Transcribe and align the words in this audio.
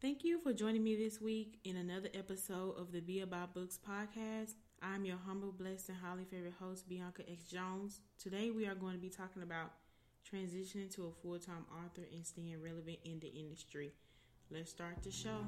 Thank 0.00 0.22
you 0.22 0.38
for 0.38 0.52
joining 0.52 0.84
me 0.84 0.94
this 0.94 1.20
week 1.20 1.58
in 1.64 1.76
another 1.76 2.08
episode 2.14 2.78
of 2.78 2.92
the 2.92 3.00
Be 3.00 3.18
About 3.22 3.52
Books 3.52 3.80
podcast. 3.84 4.52
I'm 4.80 5.04
your 5.04 5.16
humble, 5.26 5.50
blessed, 5.50 5.88
and 5.88 5.98
highly 5.98 6.24
favorite 6.24 6.54
host, 6.60 6.88
Bianca 6.88 7.28
X 7.28 7.42
Jones. 7.42 8.00
Today, 8.16 8.52
we 8.52 8.68
are 8.68 8.76
going 8.76 8.92
to 8.92 9.00
be 9.00 9.08
talking 9.08 9.42
about 9.42 9.72
transitioning 10.24 10.88
to 10.94 11.06
a 11.06 11.10
full 11.10 11.40
time 11.40 11.66
author 11.84 12.06
and 12.14 12.24
staying 12.24 12.62
relevant 12.62 12.98
in 13.04 13.18
the 13.18 13.26
industry. 13.26 13.90
Let's 14.52 14.70
start 14.70 15.02
the 15.02 15.10
show. 15.10 15.44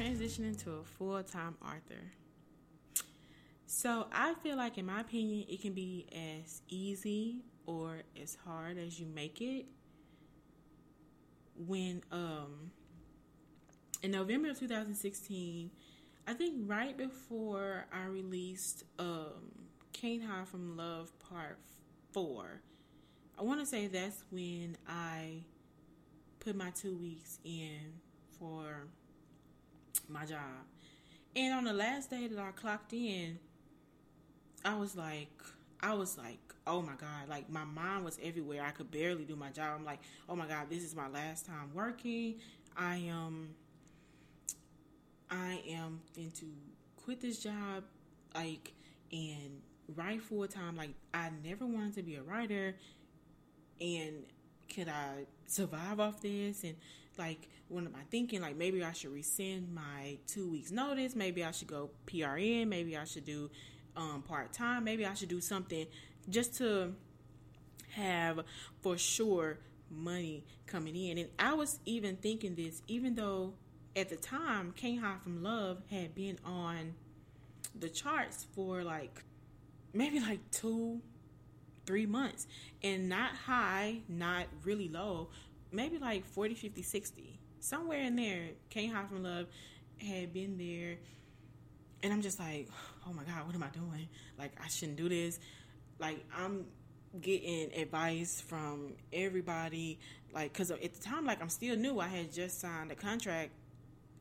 Want 0.00 0.54
to 0.54 0.70
a 0.72 0.82
full 0.82 1.22
time 1.22 1.56
author. 1.62 2.00
So, 3.66 4.06
I 4.10 4.34
feel 4.42 4.56
like, 4.56 4.78
in 4.78 4.86
my 4.86 5.02
opinion, 5.02 5.44
it 5.46 5.60
can 5.60 5.74
be 5.74 6.06
as 6.42 6.62
easy 6.68 7.42
or 7.66 7.98
as 8.20 8.36
hard 8.44 8.78
as 8.78 8.98
you 8.98 9.06
make 9.06 9.42
it. 9.42 9.66
When, 11.54 12.02
um, 12.10 12.70
in 14.02 14.10
November 14.12 14.50
of 14.50 14.58
2016, 14.58 15.70
I 16.26 16.32
think 16.32 16.54
right 16.64 16.96
before 16.96 17.84
I 17.92 18.06
released 18.06 18.84
um, 18.98 19.52
Can't 19.92 20.24
Hide 20.24 20.48
from 20.48 20.78
Love 20.78 21.12
Part 21.18 21.58
4, 22.12 22.62
I 23.38 23.42
want 23.42 23.60
to 23.60 23.66
say 23.66 23.86
that's 23.86 24.24
when 24.30 24.78
I 24.88 25.44
put 26.40 26.56
my 26.56 26.70
two 26.70 26.96
weeks 26.96 27.38
in 27.44 28.00
for 28.38 28.88
my 30.08 30.24
job. 30.24 30.66
And 31.36 31.54
on 31.54 31.64
the 31.64 31.72
last 31.72 32.10
day 32.10 32.26
that 32.26 32.38
I 32.38 32.50
clocked 32.50 32.92
in, 32.92 33.38
I 34.64 34.76
was 34.76 34.96
like, 34.96 35.30
I 35.82 35.94
was 35.94 36.18
like, 36.18 36.38
oh 36.66 36.82
my 36.82 36.94
God, 36.94 37.28
like 37.28 37.48
my 37.50 37.64
mind 37.64 38.04
was 38.04 38.18
everywhere. 38.22 38.62
I 38.62 38.70
could 38.70 38.90
barely 38.90 39.24
do 39.24 39.36
my 39.36 39.50
job. 39.50 39.76
I'm 39.78 39.84
like, 39.84 40.00
oh 40.28 40.36
my 40.36 40.46
God, 40.46 40.68
this 40.68 40.82
is 40.82 40.94
my 40.94 41.08
last 41.08 41.46
time 41.46 41.70
working. 41.74 42.36
I 42.76 42.96
am, 42.96 43.54
I 45.30 45.62
am 45.68 46.00
into 46.16 46.46
quit 46.96 47.20
this 47.20 47.38
job, 47.38 47.84
like, 48.34 48.72
and 49.12 49.62
write 49.96 50.22
full 50.22 50.46
time. 50.46 50.76
Like, 50.76 50.90
I 51.14 51.30
never 51.44 51.66
wanted 51.66 51.94
to 51.94 52.02
be 52.02 52.16
a 52.16 52.22
writer. 52.22 52.76
And 53.80 54.24
could 54.72 54.88
I 54.88 55.26
survive 55.46 56.00
off 56.00 56.20
this? 56.20 56.64
And 56.64 56.76
like, 57.18 57.48
what 57.70 57.84
am 57.84 57.94
I 57.94 58.02
thinking? 58.10 58.40
Like, 58.40 58.56
maybe 58.56 58.82
I 58.82 58.92
should 58.92 59.12
rescind 59.12 59.72
my 59.72 60.18
two 60.26 60.50
weeks 60.50 60.72
notice. 60.72 61.14
Maybe 61.14 61.44
I 61.44 61.52
should 61.52 61.68
go 61.68 61.90
PRN. 62.06 62.66
Maybe 62.66 62.96
I 62.96 63.04
should 63.04 63.24
do 63.24 63.48
um, 63.96 64.22
part 64.22 64.52
time. 64.52 64.84
Maybe 64.84 65.06
I 65.06 65.14
should 65.14 65.28
do 65.28 65.40
something 65.40 65.86
just 66.28 66.56
to 66.58 66.94
have 67.90 68.40
for 68.82 68.98
sure 68.98 69.58
money 69.88 70.44
coming 70.66 70.96
in. 70.96 71.18
And 71.18 71.28
I 71.38 71.54
was 71.54 71.78
even 71.84 72.16
thinking 72.16 72.56
this, 72.56 72.82
even 72.88 73.14
though 73.14 73.54
at 73.96 74.08
the 74.08 74.16
time 74.16 74.72
Can't 74.76 75.00
Hide 75.00 75.22
from 75.22 75.42
Love 75.42 75.82
had 75.90 76.14
been 76.14 76.38
on 76.44 76.94
the 77.78 77.88
charts 77.88 78.46
for 78.54 78.82
like 78.82 79.22
maybe 79.92 80.20
like 80.20 80.38
two, 80.50 81.00
three 81.86 82.06
months 82.06 82.46
and 82.82 83.08
not 83.08 83.30
high, 83.32 84.00
not 84.08 84.46
really 84.64 84.88
low, 84.88 85.28
maybe 85.72 85.98
like 85.98 86.24
40, 86.24 86.54
50, 86.54 86.82
60. 86.82 87.39
Somewhere 87.60 88.00
in 88.00 88.16
there, 88.16 88.48
Can't 88.70 88.92
Hide 88.92 89.08
from 89.08 89.22
Love 89.22 89.46
had 89.98 90.32
been 90.32 90.56
there. 90.56 90.96
And 92.02 92.12
I'm 92.12 92.22
just 92.22 92.40
like, 92.40 92.68
oh 93.06 93.12
my 93.12 93.22
God, 93.24 93.46
what 93.46 93.54
am 93.54 93.62
I 93.62 93.68
doing? 93.68 94.08
Like, 94.38 94.52
I 94.62 94.68
shouldn't 94.68 94.96
do 94.96 95.08
this. 95.08 95.38
Like, 95.98 96.24
I'm 96.34 96.64
getting 97.20 97.72
advice 97.74 98.40
from 98.40 98.94
everybody. 99.12 99.98
Like, 100.32 100.52
because 100.52 100.70
at 100.70 100.80
the 100.80 101.02
time, 101.02 101.26
like, 101.26 101.42
I'm 101.42 101.50
still 101.50 101.76
new. 101.76 102.00
I 102.00 102.08
had 102.08 102.32
just 102.32 102.60
signed 102.60 102.90
a 102.92 102.94
contract 102.94 103.50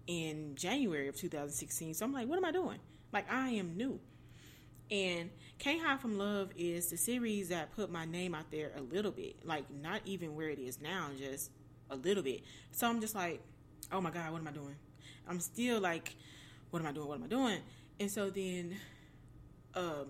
in 0.07 0.56
January 0.56 1.07
of 1.07 1.16
2016. 1.16 1.94
So 1.94 2.06
I'm 2.06 2.11
like, 2.11 2.27
what 2.27 2.38
am 2.38 2.45
I 2.45 2.51
doing? 2.51 2.79
Like, 3.13 3.31
I 3.31 3.51
am 3.51 3.77
new. 3.77 4.00
And 4.91 5.29
Can't 5.59 5.81
Hide 5.81 6.01
from 6.01 6.17
Love 6.17 6.50
is 6.57 6.89
the 6.89 6.97
series 6.97 7.50
that 7.50 7.73
put 7.75 7.89
my 7.89 8.06
name 8.06 8.35
out 8.35 8.51
there 8.51 8.71
a 8.75 8.81
little 8.81 9.11
bit. 9.11 9.45
Like, 9.45 9.66
not 9.71 10.01
even 10.03 10.35
where 10.35 10.50
it 10.50 10.59
is 10.59 10.81
now, 10.81 11.07
just 11.17 11.51
a 11.89 11.95
little 11.95 12.23
bit. 12.23 12.44
So 12.72 12.88
I'm 12.88 13.01
just 13.01 13.16
like, 13.16 13.41
oh 13.91 14.01
my 14.01 14.11
God, 14.11 14.31
what 14.31 14.41
am 14.41 14.47
I 14.47 14.51
doing? 14.51 14.75
I'm 15.27 15.39
still 15.39 15.79
like, 15.79 16.16
what 16.69 16.81
am 16.81 16.88
I 16.88 16.91
doing? 16.91 17.07
What 17.07 17.17
am 17.17 17.23
I 17.23 17.27
doing? 17.27 17.59
And 18.00 18.09
so 18.09 18.29
then, 18.29 18.77
um, 19.75 20.07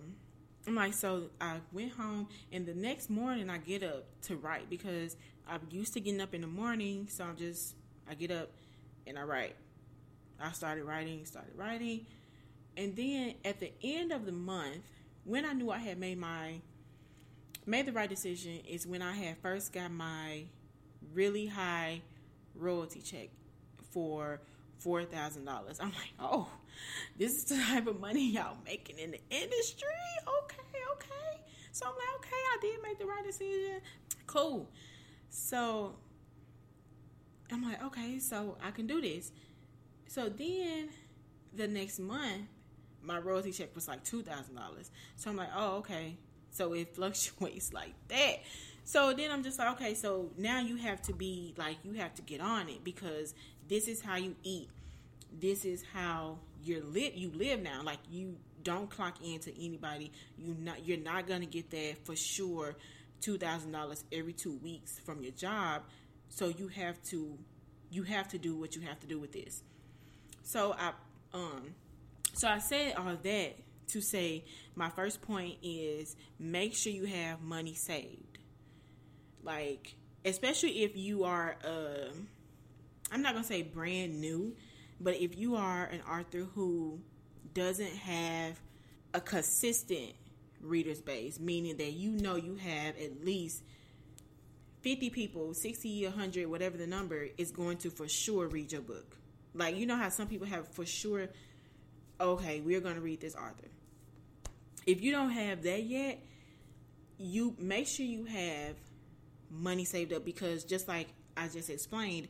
I'm 0.67 0.75
like, 0.75 0.93
so 0.93 1.29
I 1.41 1.57
went 1.71 1.93
home, 1.93 2.27
and 2.51 2.65
the 2.65 2.73
next 2.73 3.09
morning 3.09 3.49
I 3.49 3.57
get 3.57 3.81
up 3.81 4.05
to 4.23 4.35
write 4.35 4.69
because 4.69 5.15
I'm 5.47 5.61
used 5.71 5.93
to 5.93 5.99
getting 5.99 6.21
up 6.21 6.33
in 6.33 6.41
the 6.41 6.47
morning. 6.47 7.07
So 7.09 7.23
I'm 7.23 7.35
just, 7.35 7.75
I 8.09 8.13
get 8.13 8.31
up 8.31 8.51
and 9.07 9.17
I 9.17 9.23
write. 9.23 9.55
I 10.39 10.51
started 10.51 10.83
writing, 10.83 11.25
started 11.25 11.53
writing. 11.55 12.05
And 12.77 12.95
then 12.95 13.35
at 13.43 13.59
the 13.59 13.71
end 13.83 14.11
of 14.11 14.25
the 14.25 14.31
month, 14.31 14.85
when 15.25 15.45
I 15.45 15.53
knew 15.53 15.71
I 15.71 15.79
had 15.79 15.97
made 15.97 16.17
my 16.17 16.61
made 17.65 17.85
the 17.85 17.91
right 17.91 18.09
decision 18.09 18.59
is 18.67 18.87
when 18.87 19.01
I 19.01 19.13
had 19.13 19.37
first 19.37 19.73
got 19.73 19.91
my 19.91 20.43
really 21.13 21.47
high 21.47 22.01
royalty 22.55 23.01
check 23.01 23.29
for 23.91 24.41
four 24.79 25.03
thousand 25.03 25.45
dollars. 25.45 25.79
I'm 25.79 25.91
like, 25.91 26.13
oh, 26.19 26.49
this 27.17 27.35
is 27.35 27.45
the 27.45 27.57
type 27.57 27.87
of 27.87 27.99
money 27.99 28.31
y'all 28.31 28.57
making 28.65 28.97
in 28.99 29.11
the 29.11 29.21
industry. 29.29 29.87
Okay, 30.43 30.79
okay. 30.95 31.41
So 31.71 31.85
I'm 31.85 31.93
like, 31.93 32.19
okay, 32.19 32.35
I 32.35 32.57
did 32.61 32.83
make 32.83 32.99
the 32.99 33.05
right 33.05 33.25
decision. 33.25 33.81
Cool. 34.25 34.69
So 35.29 35.95
I'm 37.51 37.63
like, 37.63 37.83
okay, 37.85 38.19
so 38.19 38.57
I 38.63 38.71
can 38.71 38.87
do 38.87 39.01
this. 39.01 39.31
So 40.07 40.29
then 40.29 40.89
the 41.55 41.67
next 41.67 41.99
month, 41.99 42.47
my 43.01 43.19
royalty 43.19 43.51
check 43.51 43.73
was 43.75 43.87
like 43.87 44.03
two 44.03 44.21
thousand 44.21 44.55
dollars. 44.55 44.91
So 45.15 45.29
I'm 45.29 45.37
like, 45.37 45.49
oh, 45.55 45.77
okay. 45.77 46.17
So 46.51 46.73
it 46.73 46.95
fluctuates 46.95 47.73
like 47.73 47.93
that. 48.07 48.37
So 48.91 49.13
then 49.13 49.29
I'm 49.29 49.43
just 49.43 49.59
like, 49.59 49.69
okay, 49.73 49.93
so 49.93 50.31
now 50.35 50.61
you 50.61 50.75
have 50.77 50.99
to 51.03 51.13
be 51.13 51.53
like, 51.57 51.77
you 51.83 51.93
have 51.93 52.15
to 52.15 52.23
get 52.23 52.41
on 52.41 52.69
it 52.69 52.83
because 52.83 53.35
this 53.67 53.87
is 53.87 54.01
how 54.01 54.15
you 54.15 54.35
eat. 54.41 54.67
This 55.39 55.63
is 55.63 55.83
how 55.93 56.39
you're 56.63 56.81
lit. 56.83 57.13
You 57.13 57.31
live 57.35 57.61
now. 57.61 57.83
Like 57.83 57.99
you 58.09 58.35
don't 58.63 58.89
clock 58.89 59.23
into 59.23 59.51
anybody. 59.55 60.11
You 60.39 60.55
not. 60.59 60.87
You're 60.87 60.97
not 60.97 61.27
gonna 61.27 61.45
get 61.45 61.69
that 61.69 62.03
for 62.03 62.15
sure. 62.15 62.75
Two 63.21 63.37
thousand 63.37 63.73
dollars 63.73 64.03
every 64.11 64.33
two 64.33 64.57
weeks 64.63 64.97
from 65.05 65.21
your 65.21 65.33
job. 65.33 65.83
So 66.29 66.47
you 66.47 66.67
have 66.69 66.99
to, 67.11 67.37
you 67.91 68.01
have 68.03 68.27
to 68.29 68.39
do 68.39 68.55
what 68.55 68.75
you 68.75 68.81
have 68.81 68.99
to 69.01 69.07
do 69.07 69.19
with 69.19 69.33
this. 69.33 69.61
So 70.41 70.75
I, 70.79 70.93
um, 71.35 71.75
so 72.33 72.47
I 72.47 72.57
said 72.57 72.95
all 72.95 73.15
that 73.21 73.53
to 73.89 74.01
say 74.01 74.45
my 74.75 74.89
first 74.89 75.21
point 75.21 75.57
is 75.61 76.15
make 76.39 76.75
sure 76.75 76.91
you 76.91 77.05
have 77.05 77.39
money 77.43 77.75
saved. 77.75 78.28
Like, 79.43 79.95
especially 80.25 80.83
if 80.83 80.95
you 80.95 81.23
are, 81.23 81.55
uh, 81.63 82.11
I'm 83.11 83.21
not 83.21 83.33
gonna 83.33 83.45
say 83.45 83.61
brand 83.61 84.19
new, 84.19 84.55
but 84.99 85.15
if 85.15 85.37
you 85.37 85.55
are 85.55 85.85
an 85.85 86.01
author 86.01 86.45
who 86.55 86.99
doesn't 87.53 87.95
have 87.95 88.59
a 89.13 89.21
consistent 89.21 90.13
readers 90.61 91.01
base, 91.01 91.39
meaning 91.39 91.77
that 91.77 91.93
you 91.93 92.11
know 92.11 92.35
you 92.35 92.55
have 92.55 92.97
at 92.97 93.23
least 93.23 93.63
50 94.81 95.09
people, 95.09 95.53
60, 95.53 96.05
100, 96.05 96.47
whatever 96.47 96.77
the 96.77 96.87
number, 96.87 97.27
is 97.37 97.51
going 97.51 97.77
to 97.77 97.89
for 97.89 98.07
sure 98.07 98.47
read 98.47 98.71
your 98.71 98.81
book. 98.81 99.17
Like, 99.53 99.75
you 99.75 99.85
know 99.85 99.95
how 99.95 100.09
some 100.09 100.27
people 100.27 100.47
have 100.47 100.67
for 100.69 100.85
sure, 100.85 101.27
okay, 102.19 102.61
we're 102.61 102.79
going 102.79 102.95
to 102.95 103.01
read 103.01 103.19
this 103.19 103.35
author. 103.35 103.67
If 104.85 105.01
you 105.01 105.11
don't 105.11 105.31
have 105.31 105.63
that 105.63 105.83
yet, 105.83 106.19
you 107.17 107.55
make 107.59 107.87
sure 107.87 108.05
you 108.05 108.25
have 108.25 108.75
money 109.49 109.85
saved 109.85 110.13
up 110.13 110.25
because 110.25 110.63
just 110.63 110.87
like 110.87 111.07
I 111.35 111.47
just 111.47 111.69
explained, 111.69 112.27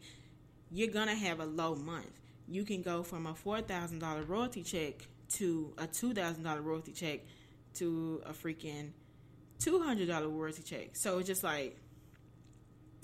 you're 0.71 0.91
to 1.07 1.15
have 1.15 1.39
a 1.39 1.45
low 1.45 1.75
month. 1.75 2.11
You 2.47 2.63
can 2.63 2.81
go 2.81 3.03
from 3.03 3.25
a 3.25 3.33
$4,000 3.33 4.27
royalty 4.27 4.63
check 4.63 5.07
to 5.33 5.73
a 5.77 5.87
$2,000 5.87 6.63
royalty 6.63 6.91
check 6.91 7.21
to 7.75 8.21
a 8.25 8.31
freaking 8.31 8.91
$200 9.59 10.31
royalty 10.31 10.63
check. 10.63 10.95
So 10.95 11.19
it's 11.19 11.27
just 11.27 11.43
like, 11.43 11.77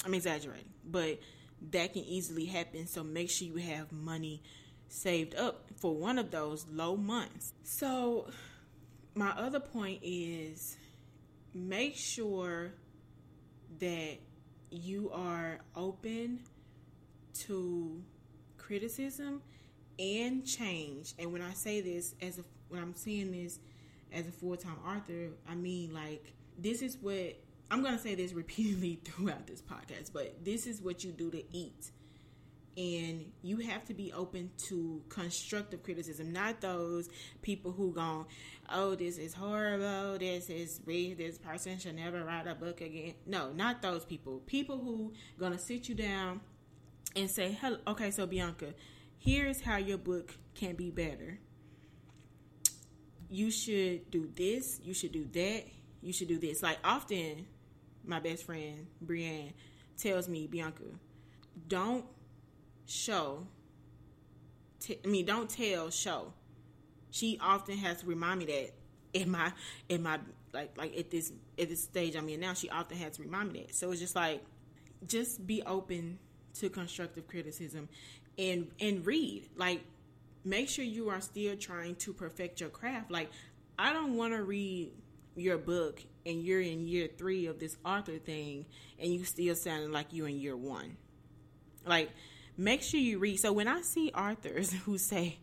I'm 0.04 0.14
exaggerating, 0.14 0.70
but 0.86 1.20
that 1.72 1.94
can 1.94 2.04
easily 2.04 2.46
happen. 2.46 2.88
So 2.88 3.04
make 3.04 3.30
sure 3.30 3.48
you 3.48 3.58
have 3.58 3.92
money 3.92 4.42
saved 4.88 5.36
up 5.36 5.68
for 5.78 5.96
one 5.96 6.18
of 6.18 6.32
those 6.32 6.66
low 6.72 6.96
months. 6.96 7.54
So 7.64 8.28
my 9.16 9.32
other 9.32 9.60
point 9.60 10.00
is 10.04 10.78
make 11.54 11.96
sure 11.96 12.74
that 13.80 14.18
you 14.70 15.10
are 15.12 15.60
open 15.76 16.40
to 17.34 18.02
criticism 18.58 19.42
and 20.00 20.46
change. 20.46 21.14
And 21.20 21.32
when 21.32 21.42
I 21.42 21.54
say 21.54 21.82
this 21.82 22.16
as 22.22 22.40
a 22.40 22.44
when 22.70 22.82
I'm 22.82 22.96
saying 22.96 23.32
this 23.32 23.60
as 24.12 24.28
a 24.28 24.32
full-time 24.32 24.78
author, 24.86 25.30
I 25.48 25.56
mean 25.56 25.94
like 25.94 26.34
this 26.58 26.82
is 26.82 26.98
what 27.00 27.36
I'm 27.70 27.82
going 27.82 27.96
to 27.96 28.02
say 28.02 28.16
this 28.16 28.34
repeatedly 28.34 29.00
throughout 29.06 29.48
this 29.48 29.62
podcast, 29.62 30.12
but 30.14 30.44
this 30.44 30.68
is 30.68 30.82
what 30.82 31.04
you 31.04 31.12
do 31.12 31.32
to 31.32 31.44
eat. 31.56 31.92
And 32.78 33.32
you 33.42 33.58
have 33.60 33.86
to 33.86 33.94
be 33.94 34.12
open 34.12 34.52
to 34.68 35.02
constructive 35.08 35.82
criticism, 35.82 36.34
not 36.34 36.60
those 36.60 37.08
people 37.42 37.72
who 37.72 37.94
go, 37.94 38.28
"Oh, 38.70 38.96
this 38.96 39.18
is 39.18 39.34
horrible. 39.34 40.18
This 40.20 40.50
is 40.50 40.80
this 40.86 41.38
person 41.38 41.80
should 41.80 41.96
never 41.96 42.26
write 42.26 42.48
a 42.48 42.56
book 42.56 42.82
again." 42.82 43.16
No, 43.26 43.54
not 43.54 43.82
those 43.82 44.04
people. 44.04 44.40
People 44.42 44.80
who 44.80 45.14
gonna 45.38 45.58
sit 45.58 45.88
you 45.88 45.96
down 45.96 46.42
and 47.16 47.32
say, 47.32 47.54
"Hello, 47.54 47.80
okay, 47.88 48.12
so 48.12 48.26
Bianca, 48.26 48.76
here's 49.18 49.62
how 49.62 49.78
your 49.78 49.98
book 49.98 50.38
can 50.54 50.76
be 50.76 50.92
better. 50.92 51.40
You 53.30 53.52
should 53.52 54.12
do 54.12 54.30
this. 54.36 54.82
You 54.84 54.94
should 54.94 55.14
do 55.14 55.24
that. 55.32 55.64
You 56.02 56.12
should 56.12 56.28
do 56.28 56.38
this." 56.38 56.62
Like 56.62 56.80
often, 56.84 57.48
my 58.04 58.20
best 58.20 58.44
friend 58.44 58.88
Brienne 59.00 59.54
tells 59.98 60.28
me, 60.28 60.46
Bianca, 60.46 61.00
don't 61.70 62.06
show. 62.86 63.48
T- 64.80 65.00
I 65.04 65.08
mean, 65.08 65.26
don't 65.26 65.50
tell. 65.50 65.90
Show. 65.90 66.34
She 67.12 67.40
often 67.42 67.78
has 67.78 68.02
to 68.02 68.08
remind 68.08 68.40
me 68.40 68.46
that 68.46 68.72
in 69.14 69.32
my 69.32 69.54
in 69.88 70.04
my 70.04 70.20
like 70.54 70.78
like 70.78 70.98
at 70.98 71.10
this 71.10 71.32
at 71.60 71.70
this 71.70 71.84
stage 71.84 72.16
I'm 72.16 72.28
in 72.30 72.40
now. 72.40 72.54
She 72.54 72.70
often 72.70 72.98
has 72.98 73.18
to 73.18 73.24
remind 73.24 73.52
me 73.52 73.64
that. 73.68 73.76
So 73.76 73.92
it's 73.92 74.02
just 74.02 74.16
like, 74.16 74.44
just 75.08 75.46
be 75.46 75.64
open 75.64 76.20
to 76.56 76.70
constructive 76.70 77.28
criticism, 77.28 77.90
and 78.38 78.70
and 78.80 79.06
read. 79.06 79.50
Like, 79.56 79.82
make 80.44 80.70
sure 80.70 80.86
you 80.86 81.10
are 81.10 81.22
still 81.22 81.56
trying 81.56 81.96
to 81.96 82.14
perfect 82.14 82.62
your 82.62 82.70
craft. 82.70 83.12
Like, 83.12 83.30
I 83.78 83.94
don't 83.94 84.16
want 84.16 84.34
to 84.34 84.44
read 84.44 84.92
your 85.36 85.58
book 85.58 86.02
and 86.26 86.44
you're 86.44 86.62
in 86.62 86.88
year 86.88 87.10
three 87.18 87.48
of 87.48 87.60
this 87.60 87.78
author 87.84 88.18
thing 88.18 88.66
and 89.00 89.14
you 89.14 89.26
still 89.26 89.54
sounding 89.56 89.92
like 89.92 90.14
you 90.14 90.26
in 90.26 90.40
year 90.40 90.56
one. 90.56 90.98
Like, 91.86 92.10
make 92.58 92.82
sure 92.82 93.00
you 93.00 93.20
read. 93.20 93.40
So 93.40 93.52
when 93.54 93.68
I 93.68 93.82
see 93.82 94.12
authors 94.12 94.72
who 94.86 94.98
say, 94.98 95.40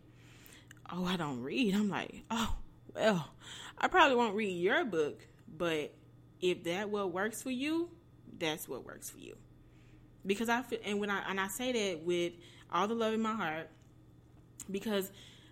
Oh, 0.91 1.05
I 1.05 1.15
don't 1.15 1.41
read, 1.41 1.73
I'm 1.75 1.89
like, 1.89 2.23
Oh, 2.29 2.55
well, 2.93 3.29
I 3.77 3.87
probably 3.87 4.15
won't 4.15 4.35
read 4.35 4.51
your 4.51 4.85
book, 4.85 5.25
but 5.57 5.93
if 6.41 6.63
that 6.65 6.89
what 6.89 7.11
works 7.11 7.41
for 7.41 7.51
you, 7.51 7.89
that's 8.37 8.67
what 8.67 8.85
works 8.85 9.09
for 9.09 9.19
you. 9.19 9.35
Because 10.25 10.49
I 10.49 10.61
feel, 10.61 10.79
and 10.85 10.99
when 10.99 11.09
I 11.09 11.21
and 11.29 11.39
I 11.39 11.47
say 11.47 11.71
that 11.71 12.03
with 12.03 12.33
all 12.71 12.87
the 12.87 12.95
love 12.95 13.13
in 13.13 13.21
my 13.21 13.33
heart, 13.33 13.69
because 14.69 15.11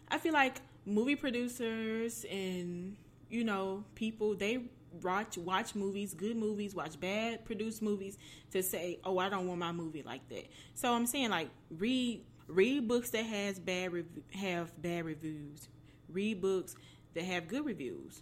I 0.10 0.18
feel 0.18 0.34
like 0.34 0.62
movie 0.86 1.16
producers 1.16 2.26
and 2.30 2.96
you 3.30 3.44
know 3.44 3.84
people 3.96 4.36
they 4.36 4.60
watch 5.02 5.38
watch 5.38 5.76
movies, 5.76 6.14
good 6.14 6.36
movies, 6.36 6.76
watch 6.76 7.00
bad 7.00 7.46
produced 7.46 7.82
movies 7.82 8.18
to 8.52 8.62
say, 8.64 9.00
"Oh, 9.04 9.18
I 9.18 9.30
don't 9.30 9.48
want 9.48 9.60
my 9.60 9.72
movie 9.72 10.04
like 10.04 10.28
that." 10.30 10.48
So 10.74 10.94
I'm 10.94 11.06
saying 11.06 11.30
like 11.30 11.50
read 11.70 12.24
read 12.48 12.88
books 12.88 13.10
that 13.12 13.26
has 13.26 13.60
bad 13.60 13.94
rev- 13.94 14.06
have 14.34 14.82
bad 14.82 15.06
reviews. 15.06 15.68
Read 16.10 16.42
books 16.42 16.76
that 17.14 17.24
have 17.24 17.48
good 17.48 17.66
reviews. 17.66 18.22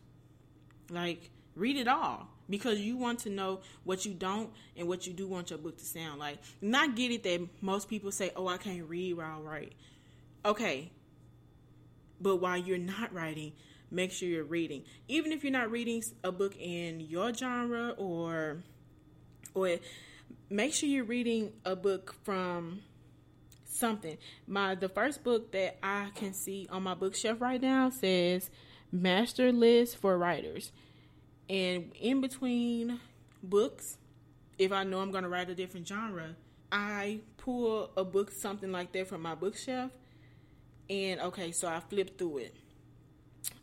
Like 0.90 1.32
read 1.56 1.78
it 1.78 1.88
all 1.88 2.28
because 2.50 2.80
you 2.80 2.98
want 2.98 3.20
to 3.20 3.30
know 3.30 3.62
what 3.84 4.06
you 4.06 4.14
don't 4.14 4.52
and 4.78 4.88
what 4.88 5.06
you 5.06 5.14
do 5.14 5.28
want 5.28 5.50
your 5.50 5.60
book 5.60 5.78
to 5.78 5.86
sound 5.86 6.20
like. 6.20 6.40
Not 6.62 6.96
get 6.96 7.12
it 7.12 7.24
that 7.24 7.48
most 7.62 7.90
people 7.90 8.12
say, 8.12 8.32
"Oh, 8.36 8.48
I 8.48 8.58
can't 8.58 8.88
read 8.88 9.18
while 9.18 9.38
I 9.38 9.40
write." 9.40 9.74
Okay. 10.46 10.92
But 12.22 12.38
while 12.38 12.58
you're 12.58 12.78
not 12.78 13.14
writing, 13.14 13.54
make 13.92 14.12
sure 14.12 14.28
you're 14.28 14.44
reading. 14.44 14.84
Even 15.08 15.32
if 15.32 15.44
you're 15.44 15.54
not 15.54 15.72
reading 15.72 16.04
a 16.24 16.32
book 16.32 16.56
in 16.58 17.00
your 17.00 17.34
genre 17.34 17.94
or 17.98 18.58
or 19.54 19.78
make 20.50 20.74
sure 20.74 20.90
you're 20.90 21.04
reading 21.04 21.52
a 21.66 21.76
book 21.76 22.16
from 22.24 22.82
something. 23.66 24.18
My 24.48 24.76
the 24.76 24.90
first 24.90 25.24
book 25.24 25.52
that 25.52 25.78
I 25.84 26.10
can 26.16 26.34
see 26.34 26.68
on 26.70 26.84
my 26.84 26.94
bookshelf 26.94 27.42
right 27.42 27.62
now 27.62 27.90
says 27.90 28.50
Master 28.92 29.52
List 29.52 29.98
for 29.98 30.18
Writers. 30.18 30.72
And 31.50 31.92
in 32.00 32.22
between 32.22 33.00
books, 33.42 33.98
if 34.60 34.72
I 34.72 34.84
know 34.84 35.00
I'm 35.00 35.12
going 35.12 35.24
to 35.24 35.30
write 35.30 35.50
a 35.50 35.56
different 35.56 35.88
genre, 35.88 36.36
I 36.72 37.22
pull 37.38 37.90
a 37.98 38.04
book 38.04 38.32
something 38.32 38.72
like 38.72 38.92
that 38.92 39.08
from 39.08 39.24
my 39.24 39.34
bookshelf 39.34 39.92
and 40.90 41.20
okay, 41.22 41.52
so 41.52 41.68
I 41.68 41.80
flip 41.80 42.18
through 42.18 42.40
it 42.40 42.56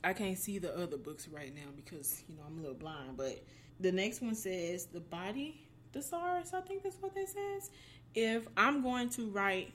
I 0.03 0.13
can't 0.13 0.39
see 0.39 0.59
the 0.59 0.77
other 0.77 0.97
books 0.97 1.29
right 1.29 1.55
now 1.55 1.71
because 1.75 2.23
you 2.29 2.37
know 2.37 2.43
I'm 2.47 2.59
a 2.59 2.61
little 2.61 2.77
blind. 2.77 3.17
But 3.17 3.43
the 3.81 3.93
next 3.93 4.23
one 4.23 4.35
says 4.35 4.87
the 4.87 5.01
body 5.01 5.67
thesaurus. 5.93 6.55
I 6.55 6.61
think 6.61 6.83
that's 6.83 6.97
what 7.01 7.15
that 7.15 7.29
says. 7.29 7.71
If 8.15 8.47
I'm 8.57 8.83
going 8.83 9.11
to 9.11 9.29
write 9.31 9.73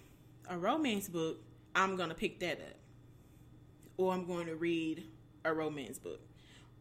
a 0.49 0.57
romance 0.57 1.07
book, 1.07 1.37
I'm 1.75 1.95
gonna 1.95 2.15
pick 2.15 2.39
that 2.39 2.59
up, 2.59 2.75
or 3.97 4.13
I'm 4.13 4.25
going 4.25 4.47
to 4.47 4.55
read 4.55 5.03
a 5.45 5.53
romance 5.53 5.99
book, 5.99 6.21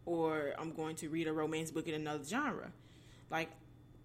or 0.06 0.54
I'm 0.58 0.72
going 0.72 0.96
to 0.96 1.08
read 1.08 1.26
a 1.26 1.32
romance 1.32 1.70
book 1.70 1.86
in 1.88 1.94
another 1.94 2.24
genre. 2.24 2.70
Like 3.30 3.50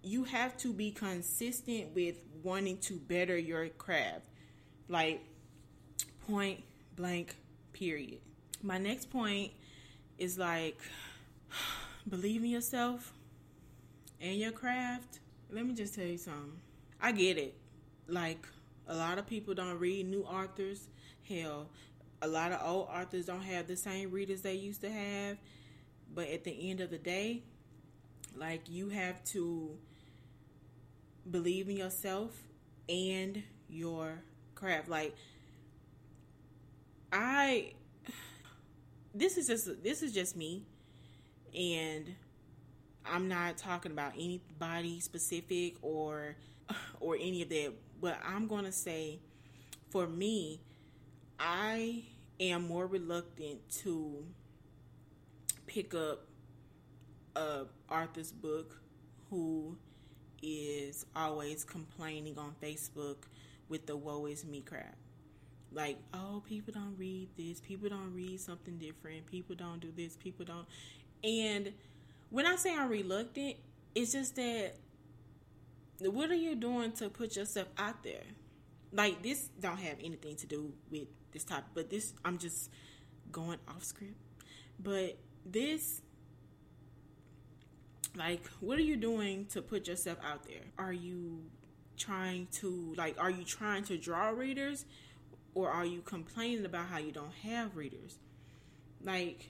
you 0.02 0.24
have 0.24 0.56
to 0.58 0.72
be 0.72 0.90
consistent 0.90 1.94
with 1.94 2.16
wanting 2.42 2.78
to 2.78 2.94
better 2.94 3.36
your 3.36 3.68
craft. 3.68 4.26
Like 4.88 5.20
point 6.26 6.62
blank 6.94 7.36
period 7.72 8.20
my 8.66 8.78
next 8.78 9.10
point 9.10 9.52
is 10.18 10.36
like 10.36 10.78
believe 12.08 12.42
in 12.42 12.50
yourself 12.50 13.12
and 14.20 14.36
your 14.36 14.50
craft. 14.50 15.20
Let 15.50 15.64
me 15.64 15.72
just 15.72 15.94
tell 15.94 16.04
you 16.04 16.18
something. 16.18 16.58
I 17.00 17.12
get 17.12 17.38
it. 17.38 17.54
Like 18.08 18.44
a 18.88 18.96
lot 18.96 19.18
of 19.18 19.26
people 19.26 19.54
don't 19.54 19.78
read 19.78 20.08
new 20.08 20.24
authors. 20.24 20.88
Hell, 21.28 21.68
a 22.20 22.26
lot 22.26 22.50
of 22.50 22.60
old 22.64 22.88
authors 22.88 23.26
don't 23.26 23.42
have 23.42 23.68
the 23.68 23.76
same 23.76 24.10
readers 24.10 24.42
they 24.42 24.54
used 24.54 24.80
to 24.80 24.90
have. 24.90 25.36
But 26.12 26.28
at 26.28 26.42
the 26.42 26.70
end 26.70 26.80
of 26.80 26.90
the 26.90 26.98
day, 26.98 27.42
like 28.36 28.68
you 28.68 28.88
have 28.88 29.22
to 29.26 29.76
believe 31.30 31.68
in 31.68 31.76
yourself 31.76 32.32
and 32.88 33.44
your 33.68 34.22
craft. 34.56 34.88
Like 34.88 35.14
I 37.12 37.72
this 39.18 39.36
is 39.36 39.46
just 39.46 39.82
this 39.82 40.02
is 40.02 40.12
just 40.12 40.36
me, 40.36 40.64
and 41.56 42.14
I'm 43.04 43.28
not 43.28 43.56
talking 43.56 43.92
about 43.92 44.12
anybody 44.14 45.00
specific 45.00 45.76
or 45.82 46.36
or 47.00 47.16
any 47.16 47.42
of 47.42 47.48
that. 47.48 47.72
But 48.00 48.18
I'm 48.26 48.46
gonna 48.46 48.72
say, 48.72 49.20
for 49.90 50.06
me, 50.06 50.60
I 51.38 52.04
am 52.40 52.66
more 52.66 52.86
reluctant 52.86 53.68
to 53.82 54.24
pick 55.66 55.94
up 55.94 56.26
a 57.34 57.64
Arthur's 57.88 58.32
book 58.32 58.80
who 59.30 59.76
is 60.42 61.06
always 61.14 61.64
complaining 61.64 62.38
on 62.38 62.54
Facebook 62.62 63.16
with 63.68 63.86
the 63.86 63.96
woe 63.96 64.26
is 64.26 64.44
me 64.44 64.60
crap 64.60 64.96
like 65.76 65.98
oh 66.14 66.42
people 66.48 66.72
don't 66.72 66.96
read 66.96 67.28
this. 67.36 67.60
People 67.60 67.90
don't 67.90 68.14
read 68.14 68.40
something 68.40 68.78
different. 68.78 69.26
People 69.26 69.54
don't 69.54 69.78
do 69.78 69.92
this. 69.94 70.16
People 70.16 70.46
don't. 70.46 70.66
And 71.22 71.72
when 72.30 72.44
i 72.46 72.56
say 72.56 72.74
i'm 72.76 72.88
reluctant 72.88 73.54
it's 73.94 74.12
just 74.12 74.34
that 74.34 74.74
what 76.00 76.28
are 76.30 76.34
you 76.34 76.54
doing 76.54 76.92
to 76.92 77.08
put 77.08 77.36
yourself 77.36 77.68
out 77.78 78.02
there? 78.02 78.24
Like 78.92 79.22
this 79.22 79.48
don't 79.60 79.78
have 79.78 79.96
anything 80.02 80.36
to 80.36 80.46
do 80.46 80.72
with 80.90 81.08
this 81.32 81.44
topic 81.44 81.66
but 81.74 81.90
this 81.90 82.14
i'm 82.24 82.38
just 82.38 82.70
going 83.30 83.58
off 83.68 83.84
script. 83.84 84.16
But 84.82 85.18
this 85.44 86.02
like 88.16 88.46
what 88.60 88.78
are 88.78 88.82
you 88.82 88.96
doing 88.96 89.46
to 89.46 89.62
put 89.62 89.88
yourself 89.88 90.18
out 90.24 90.44
there? 90.44 90.64
Are 90.78 90.92
you 90.92 91.42
trying 91.96 92.48
to 92.52 92.94
like 92.96 93.16
are 93.18 93.30
you 93.30 93.44
trying 93.44 93.84
to 93.84 93.96
draw 93.96 94.28
readers 94.28 94.84
or 95.56 95.70
are 95.70 95.86
you 95.86 96.02
complaining 96.02 96.66
about 96.66 96.86
how 96.86 96.98
you 96.98 97.10
don't 97.10 97.32
have 97.42 97.76
readers? 97.76 98.18
Like 99.02 99.48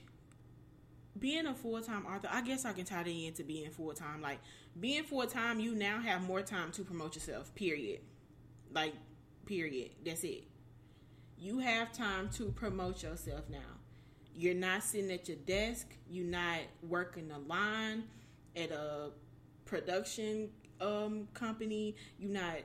being 1.19 1.45
a 1.45 1.53
full 1.53 1.81
time 1.81 2.05
author, 2.05 2.29
I 2.31 2.41
guess 2.41 2.63
I 2.63 2.71
can 2.71 2.85
tie 2.85 3.03
that 3.03 3.09
into 3.09 3.43
being 3.43 3.69
full 3.71 3.91
time. 3.93 4.21
Like 4.21 4.39
being 4.79 5.03
full 5.03 5.27
time, 5.27 5.59
you 5.59 5.75
now 5.75 5.99
have 5.99 6.21
more 6.21 6.41
time 6.41 6.71
to 6.71 6.83
promote 6.83 7.15
yourself. 7.15 7.53
Period. 7.55 7.99
Like 8.73 8.93
period. 9.45 9.91
That's 10.05 10.23
it. 10.23 10.45
You 11.37 11.59
have 11.59 11.91
time 11.91 12.29
to 12.37 12.51
promote 12.53 13.03
yourself 13.03 13.41
now. 13.49 13.59
You're 14.33 14.55
not 14.55 14.83
sitting 14.83 15.11
at 15.11 15.27
your 15.27 15.37
desk. 15.37 15.89
You're 16.09 16.25
not 16.25 16.59
working 16.87 17.27
the 17.27 17.39
line 17.39 18.05
at 18.55 18.71
a 18.71 19.09
production 19.65 20.51
um, 20.79 21.27
company. 21.33 21.97
You're 22.17 22.31
not 22.31 22.59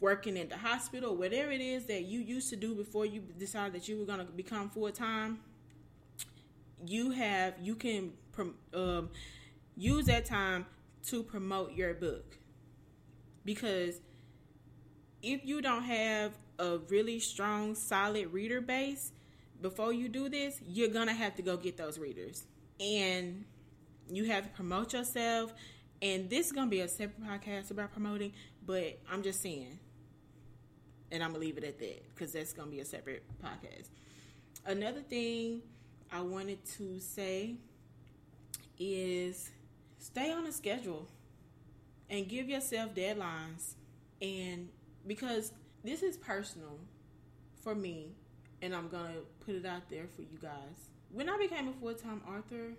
working 0.00 0.38
at 0.38 0.50
the 0.50 0.56
hospital, 0.56 1.16
whatever 1.16 1.50
it 1.50 1.60
is 1.60 1.86
that 1.86 2.04
you 2.04 2.20
used 2.20 2.50
to 2.50 2.56
do 2.56 2.74
before 2.74 3.06
you 3.06 3.20
decided 3.38 3.72
that 3.74 3.88
you 3.88 3.98
were 3.98 4.04
going 4.04 4.18
to 4.18 4.24
become 4.24 4.70
full 4.70 4.90
time. 4.90 5.40
You 6.86 7.10
have 7.10 7.54
you 7.60 7.74
can 7.74 8.12
um, 8.72 9.10
use 9.76 10.06
that 10.06 10.24
time 10.26 10.66
to 11.06 11.22
promote 11.22 11.72
your 11.72 11.94
book 11.94 12.38
because 13.44 14.00
if 15.22 15.44
you 15.44 15.60
don't 15.60 15.82
have 15.82 16.38
a 16.58 16.78
really 16.88 17.18
strong, 17.18 17.74
solid 17.74 18.32
reader 18.32 18.60
base 18.60 19.12
before 19.60 19.92
you 19.92 20.08
do 20.08 20.28
this, 20.28 20.60
you're 20.66 20.88
gonna 20.88 21.14
have 21.14 21.34
to 21.36 21.42
go 21.42 21.56
get 21.56 21.76
those 21.76 21.98
readers, 21.98 22.44
and 22.80 23.44
you 24.10 24.24
have 24.24 24.44
to 24.44 24.50
promote 24.50 24.92
yourself. 24.92 25.52
And 26.00 26.30
this 26.30 26.46
is 26.46 26.52
gonna 26.52 26.70
be 26.70 26.80
a 26.80 26.88
separate 26.88 27.26
podcast 27.26 27.70
about 27.70 27.92
promoting, 27.92 28.32
but 28.64 29.00
I'm 29.10 29.22
just 29.22 29.40
saying, 29.40 29.78
and 31.10 31.22
I'm 31.22 31.30
gonna 31.30 31.40
leave 31.40 31.58
it 31.58 31.64
at 31.64 31.78
that 31.78 32.14
because 32.14 32.32
that's 32.32 32.52
gonna 32.52 32.70
be 32.70 32.80
a 32.80 32.84
separate 32.84 33.22
podcast. 33.42 33.88
Another 34.66 35.00
thing 35.00 35.62
I 36.12 36.20
wanted 36.20 36.64
to 36.76 37.00
say 37.00 37.56
is 38.78 39.50
stay 39.98 40.32
on 40.32 40.46
a 40.46 40.52
schedule 40.52 41.08
and 42.10 42.28
give 42.28 42.48
yourself 42.48 42.94
deadlines 42.94 43.74
and 44.20 44.68
because 45.06 45.52
this 45.84 46.02
is 46.02 46.16
personal 46.16 46.78
for 47.62 47.74
me, 47.74 48.12
and 48.62 48.74
I'm 48.74 48.88
gonna 48.88 49.20
put 49.44 49.54
it 49.54 49.66
out 49.66 49.88
there 49.88 50.06
for 50.14 50.22
you 50.22 50.38
guys. 50.40 50.90
When 51.12 51.28
I 51.28 51.38
became 51.38 51.68
a 51.68 51.72
full 51.72 51.94
time 51.94 52.20
author, 52.28 52.72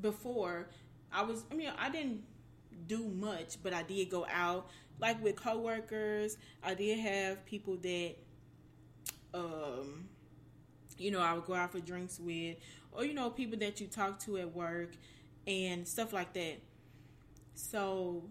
before 0.00 0.68
I 1.12 1.22
was, 1.22 1.44
I 1.50 1.54
mean, 1.54 1.70
I 1.78 1.90
didn't 1.90 2.22
do 2.86 3.08
much, 3.08 3.62
but 3.62 3.72
I 3.72 3.82
did 3.82 4.10
go 4.10 4.26
out 4.32 4.68
like 5.00 5.22
with 5.22 5.36
coworkers. 5.36 6.36
I 6.62 6.74
did 6.74 6.98
have 6.98 7.44
people 7.46 7.76
that, 7.76 8.14
um, 9.34 10.08
you 10.96 11.10
know, 11.10 11.20
I 11.20 11.32
would 11.34 11.44
go 11.44 11.54
out 11.54 11.72
for 11.72 11.80
drinks 11.80 12.18
with, 12.18 12.56
or 12.92 13.04
you 13.04 13.14
know, 13.14 13.30
people 13.30 13.58
that 13.60 13.80
you 13.80 13.86
talk 13.86 14.18
to 14.20 14.38
at 14.38 14.54
work 14.54 14.90
and 15.46 15.86
stuff 15.86 16.12
like 16.12 16.32
that. 16.34 16.60
So 17.54 18.24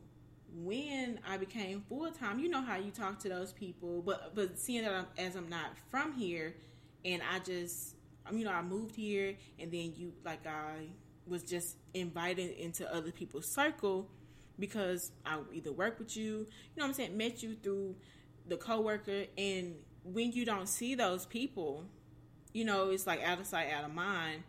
when 0.53 1.19
I 1.27 1.37
became 1.37 1.83
full 1.87 2.11
time, 2.11 2.39
you 2.39 2.49
know 2.49 2.61
how 2.61 2.77
you 2.77 2.91
talk 2.91 3.19
to 3.19 3.29
those 3.29 3.51
people, 3.53 4.01
but 4.01 4.33
but 4.35 4.57
seeing 4.57 4.83
that 4.83 4.93
I'm, 4.93 5.05
as 5.17 5.35
I'm 5.35 5.49
not 5.49 5.71
from 5.89 6.13
here, 6.13 6.55
and 7.05 7.21
I 7.33 7.39
just, 7.39 7.95
you 8.31 8.43
know, 8.43 8.51
I 8.51 8.61
moved 8.61 8.95
here, 8.95 9.35
and 9.59 9.71
then 9.71 9.93
you 9.95 10.13
like 10.25 10.45
I 10.47 10.87
was 11.27 11.43
just 11.43 11.77
invited 11.93 12.51
into 12.57 12.91
other 12.93 13.11
people's 13.11 13.49
circle 13.49 14.09
because 14.59 15.11
I 15.25 15.39
either 15.53 15.71
work 15.71 15.99
with 15.99 16.15
you, 16.15 16.23
you 16.23 16.47
know 16.77 16.83
what 16.83 16.87
I'm 16.87 16.93
saying, 16.93 17.17
met 17.17 17.43
you 17.43 17.55
through 17.61 17.95
the 18.47 18.57
coworker, 18.57 19.25
and 19.37 19.75
when 20.03 20.31
you 20.31 20.45
don't 20.45 20.67
see 20.67 20.95
those 20.95 21.25
people, 21.25 21.85
you 22.53 22.65
know, 22.65 22.89
it's 22.89 23.05
like 23.05 23.23
out 23.23 23.39
of 23.39 23.45
sight, 23.45 23.71
out 23.71 23.83
of 23.83 23.93
mind 23.93 24.43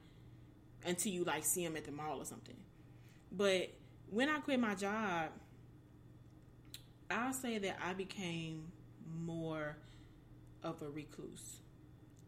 until 0.87 1.13
you 1.13 1.25
like 1.25 1.45
see 1.45 1.65
them 1.65 1.77
at 1.77 1.85
the 1.85 1.93
mall 1.93 2.21
or 2.21 2.25
something. 2.25 2.57
But 3.33 3.71
when 4.11 4.29
I 4.29 4.39
quit 4.39 4.59
my 4.61 4.75
job 4.75 5.31
I'll 7.11 7.33
say 7.33 7.59
that 7.59 7.79
I 7.83 7.95
became 7.95 8.65
more 9.25 9.77
of 10.63 10.83
a 10.83 10.89
recluse. 10.91 11.61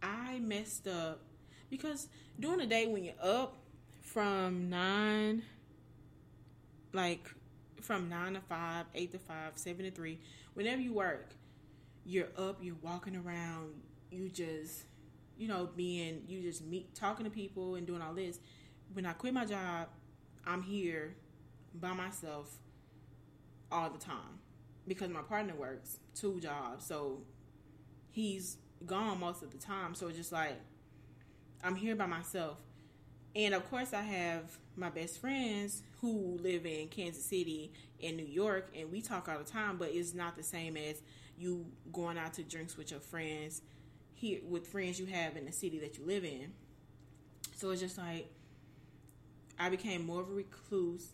I 0.03 0.39
messed 0.39 0.89
up 0.89 1.21
because 1.69 2.09
during 2.39 2.59
the 2.59 2.67
day 2.67 2.87
when 2.87 3.05
you're 3.05 3.15
up 3.23 3.57
from 4.01 4.71
nine, 4.71 5.43
like 6.93 7.31
from 7.81 8.09
nine 8.09 8.35
to 8.35 8.41
five, 8.41 8.87
eight 8.95 9.13
to 9.13 9.19
five, 9.19 9.53
seven 9.57 9.85
to 9.85 9.91
three, 9.91 10.19
whenever 10.55 10.81
you 10.81 10.93
work, 10.93 11.31
you're 12.05 12.29
up, 12.37 12.59
you're 12.61 12.77
walking 12.83 13.17
around, 13.17 13.75
you 14.11 14.29
just, 14.29 14.85
you 15.39 15.49
know, 15.49 15.69
being, 15.77 16.23
you 16.27 16.43
just 16.43 16.65
meet, 16.65 16.95
talking 16.95 17.25
to 17.25 17.31
people 17.31 17.77
and 17.77 17.87
doing 17.87 18.03
all 18.03 18.15
this. 18.15 18.39
When 18.93 19.07
I 19.07 19.13
quit 19.13 19.35
my 19.35 19.45
job, 19.45 19.89
I'm 20.47 20.63
here 20.63 21.15
by 21.75 21.93
myself 21.93 22.59
all 23.71 23.91
the 23.91 23.99
time 23.99 24.41
because 24.89 25.11
my 25.11 25.23
partner 25.23 25.55
works 25.55 25.99
two 26.15 26.41
jobs, 26.41 26.87
so 26.87 27.23
he's 28.11 28.57
gone 28.87 29.21
most 29.21 29.43
of 29.43 29.51
the 29.51 29.59
time. 29.59 29.95
So 29.95 30.09
it's 30.09 30.17
just 30.17 30.33
like 30.33 30.59
I'm 31.63 31.77
here 31.77 31.95
by 31.95 32.07
myself. 32.07 32.59
And 33.37 33.55
of 33.55 33.69
course, 33.71 33.93
I 33.93 34.03
have 34.03 34.59
my 34.77 34.91
best 34.91 35.21
friends 35.21 35.83
who 36.01 36.39
live 36.41 36.67
in 36.67 36.89
Kansas 36.89 37.25
City 37.25 37.73
and 38.03 38.17
New 38.17 38.27
York, 38.27 38.71
and 38.77 38.91
we 38.91 39.01
talk 39.01 39.29
all 39.29 39.39
the 39.39 39.45
time, 39.45 39.77
but 39.77 39.91
it's 39.93 40.15
not 40.15 40.37
the 40.37 40.43
same 40.43 40.77
as 40.77 41.03
you 41.37 41.67
going 41.93 42.19
out 42.19 42.35
to 42.35 42.43
drinks 42.43 42.77
with 42.77 42.91
your 42.91 43.01
friends 43.01 43.63
here 44.15 44.41
with 44.47 44.67
friends 44.67 45.01
you 45.01 45.07
have 45.07 45.37
in 45.37 45.47
the 45.47 45.53
city 45.53 45.79
that 45.79 45.97
you 45.99 46.05
live 46.05 46.25
in. 46.25 46.53
So 47.57 47.71
it's 47.71 47.81
just 47.81 47.97
like 47.97 48.31
I 49.59 49.71
became 49.71 50.05
more 50.05 50.21
of 50.21 50.29
a 50.29 50.33
recluse 50.33 51.13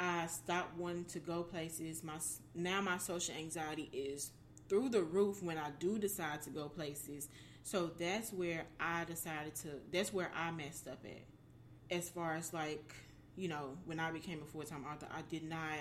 I 0.00 0.28
stopped 0.28 0.78
wanting 0.78 1.04
to 1.06 1.18
go 1.18 1.42
places. 1.42 2.02
My 2.02 2.14
now 2.54 2.80
my 2.80 2.96
social 2.96 3.34
anxiety 3.34 3.90
is 3.92 4.30
through 4.66 4.88
the 4.88 5.02
roof 5.02 5.42
when 5.42 5.58
I 5.58 5.70
do 5.78 5.98
decide 5.98 6.40
to 6.42 6.50
go 6.50 6.70
places. 6.70 7.28
So 7.64 7.90
that's 7.98 8.32
where 8.32 8.64
I 8.80 9.04
decided 9.04 9.54
to. 9.56 9.68
That's 9.92 10.10
where 10.10 10.30
I 10.34 10.52
messed 10.52 10.88
up 10.88 11.04
at. 11.04 11.94
As 11.94 12.08
far 12.08 12.36
as 12.36 12.54
like, 12.54 12.94
you 13.40 13.48
know, 13.48 13.78
when 13.86 13.98
I 13.98 14.10
became 14.10 14.42
a 14.42 14.44
full 14.44 14.62
time 14.64 14.84
author, 14.84 15.06
I 15.10 15.22
did 15.22 15.48
not, 15.48 15.78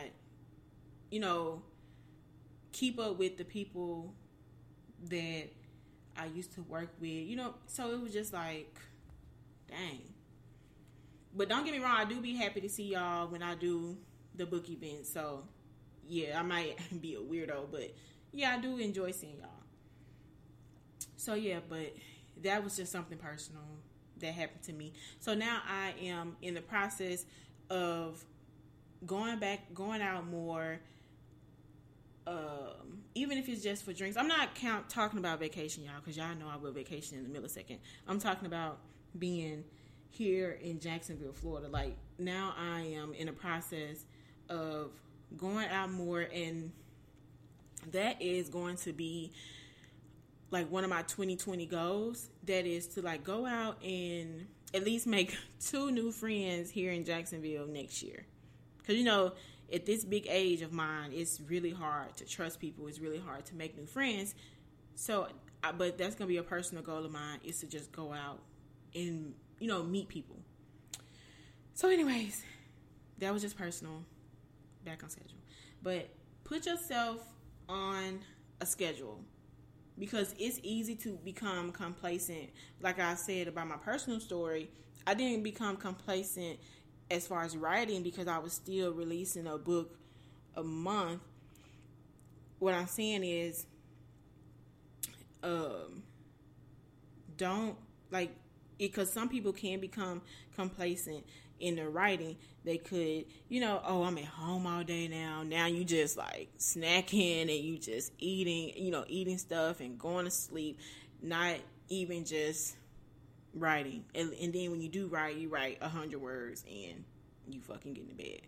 you 1.11 1.19
know, 1.19 1.61
keep 2.71 2.97
up 2.97 3.19
with 3.19 3.37
the 3.37 3.43
people 3.43 4.13
that 5.09 5.43
I 6.15 6.25
used 6.33 6.53
to 6.53 6.61
work 6.63 6.93
with. 7.01 7.09
You 7.09 7.35
know, 7.35 7.55
so 7.67 7.91
it 7.91 7.99
was 8.01 8.13
just 8.13 8.31
like, 8.31 8.79
dang. 9.67 9.99
But 11.35 11.49
don't 11.49 11.65
get 11.65 11.73
me 11.73 11.79
wrong, 11.79 11.97
I 11.97 12.05
do 12.05 12.21
be 12.21 12.33
happy 12.33 12.61
to 12.61 12.69
see 12.69 12.93
y'all 12.93 13.27
when 13.27 13.43
I 13.43 13.55
do 13.55 13.97
the 14.35 14.45
book 14.45 14.69
event. 14.69 15.05
So 15.05 15.43
yeah, 16.07 16.39
I 16.39 16.43
might 16.43 16.77
be 17.01 17.15
a 17.15 17.19
weirdo, 17.19 17.69
but 17.69 17.93
yeah, 18.31 18.55
I 18.55 18.61
do 18.61 18.77
enjoy 18.77 19.11
seeing 19.11 19.37
y'all. 19.37 19.49
So 21.17 21.33
yeah, 21.33 21.59
but 21.67 21.93
that 22.41 22.63
was 22.63 22.77
just 22.77 22.89
something 22.93 23.17
personal 23.17 23.63
that 24.21 24.33
happened 24.33 24.63
to 24.63 24.73
me. 24.73 24.93
So 25.19 25.33
now 25.33 25.61
I 25.67 25.93
am 26.01 26.35
in 26.41 26.53
the 26.53 26.61
process 26.61 27.25
of 27.69 28.23
going 29.05 29.39
back, 29.39 29.73
going 29.73 30.01
out 30.01 30.27
more. 30.27 30.79
Um, 32.27 33.03
even 33.15 33.37
if 33.37 33.49
it's 33.49 33.63
just 33.63 33.83
for 33.83 33.93
drinks, 33.93 34.17
I'm 34.17 34.27
not 34.27 34.53
count 34.55 34.89
talking 34.89 35.19
about 35.19 35.39
vacation, 35.39 35.83
y'all, 35.83 35.93
because 35.99 36.15
y'all 36.15 36.35
know 36.35 36.47
I 36.51 36.57
will 36.57 36.71
vacation 36.71 37.17
in 37.17 37.25
a 37.25 37.39
millisecond. 37.39 37.77
I'm 38.07 38.19
talking 38.19 38.45
about 38.45 38.79
being 39.17 39.63
here 40.09 40.59
in 40.61 40.79
Jacksonville, 40.79 41.33
Florida. 41.33 41.67
Like 41.67 41.95
now, 42.17 42.53
I 42.57 42.81
am 42.81 43.13
in 43.13 43.29
a 43.29 43.33
process 43.33 44.05
of 44.47 44.91
going 45.37 45.67
out 45.69 45.91
more 45.91 46.21
and 46.21 46.71
that 47.91 48.21
is 48.21 48.49
going 48.49 48.75
to 48.77 48.91
be 48.91 49.31
like 50.51 50.69
one 50.71 50.83
of 50.83 50.89
my 50.89 51.01
2020 51.03 51.65
goals 51.65 52.29
that 52.45 52.65
is 52.65 52.87
to 52.87 53.01
like 53.01 53.23
go 53.23 53.45
out 53.45 53.83
and 53.83 54.47
at 54.73 54.83
least 54.83 55.07
make 55.07 55.37
two 55.59 55.91
new 55.91 56.11
friends 56.11 56.69
here 56.69 56.91
in 56.91 57.05
Jacksonville 57.05 57.67
next 57.67 58.01
year. 58.01 58.25
Because 58.77 58.95
you 58.95 59.03
know 59.03 59.33
at 59.71 59.85
this 59.85 60.03
big 60.03 60.25
age 60.27 60.61
of 60.61 60.73
mine 60.73 61.11
it's 61.13 61.39
really 61.47 61.71
hard 61.71 62.15
to 62.17 62.25
trust 62.25 62.59
people. 62.59 62.87
It's 62.87 62.99
really 62.99 63.19
hard 63.19 63.45
to 63.47 63.55
make 63.55 63.77
new 63.77 63.85
friends. 63.85 64.35
So 64.95 65.27
but 65.77 65.97
that's 65.97 66.15
gonna 66.15 66.27
be 66.27 66.37
a 66.37 66.43
personal 66.43 66.83
goal 66.83 67.05
of 67.05 67.11
mine 67.11 67.39
is 67.43 67.59
to 67.59 67.67
just 67.67 67.91
go 67.91 68.13
out 68.13 68.39
and 68.95 69.33
you 69.59 69.67
know 69.67 69.83
meet 69.83 70.07
people. 70.07 70.37
So 71.73 71.89
anyways 71.89 72.43
that 73.19 73.33
was 73.33 73.41
just 73.41 73.57
personal. 73.57 74.03
Back 74.85 75.03
on 75.03 75.09
schedule. 75.09 75.37
But 75.83 76.09
put 76.45 76.65
yourself 76.65 77.21
on 77.67 78.21
a 78.61 78.65
schedule 78.65 79.19
because 79.99 80.33
it's 80.39 80.59
easy 80.63 80.95
to 80.95 81.19
become 81.23 81.71
complacent. 81.71 82.49
Like 82.81 82.99
I 82.99 83.15
said 83.15 83.47
about 83.47 83.67
my 83.67 83.77
personal 83.77 84.19
story, 84.19 84.69
I 85.05 85.13
didn't 85.13 85.43
become 85.43 85.75
complacent 85.75 86.59
as 87.11 87.27
far 87.27 87.43
as 87.43 87.57
writing 87.57 88.03
because 88.03 88.27
I 88.27 88.37
was 88.37 88.53
still 88.53 88.93
releasing 88.93 89.47
a 89.47 89.57
book 89.57 89.97
a 90.55 90.63
month. 90.63 91.21
What 92.59 92.73
I'm 92.73 92.87
saying 92.87 93.23
is, 93.23 93.65
um, 95.43 96.03
don't 97.37 97.75
like 98.11 98.31
because 98.77 99.11
some 99.11 99.29
people 99.29 99.53
can 99.53 99.79
become 99.79 100.21
complacent 100.55 101.25
in 101.59 101.75
their 101.75 101.89
writing, 101.89 102.37
they 102.63 102.77
could, 102.77 103.25
you 103.47 103.61
know, 103.61 103.81
oh, 103.85 104.03
I'm 104.03 104.17
at 104.17 104.25
home 104.25 104.67
all 104.67 104.83
day 104.83 105.07
now. 105.07 105.43
Now 105.43 105.65
you 105.65 105.83
just 105.83 106.17
like 106.17 106.49
snacking 106.57 107.41
and 107.41 107.51
you 107.51 107.77
just 107.77 108.11
eating, 108.19 108.73
you 108.75 108.91
know, 108.91 109.05
eating 109.07 109.37
stuff 109.37 109.79
and 109.79 109.97
going 109.97 110.25
to 110.25 110.31
sleep, 110.31 110.79
not 111.21 111.55
even 111.89 112.25
just 112.25 112.75
writing. 113.53 114.05
And, 114.15 114.33
and 114.33 114.53
then 114.53 114.71
when 114.71 114.81
you 114.81 114.89
do 114.89 115.07
write, 115.07 115.37
you 115.37 115.49
write 115.49 115.77
a 115.81 115.89
hundred 115.89 116.21
words 116.21 116.63
and 116.67 117.03
you 117.47 117.61
fucking 117.61 117.93
get 117.93 118.09
in 118.09 118.15
bed. 118.15 118.41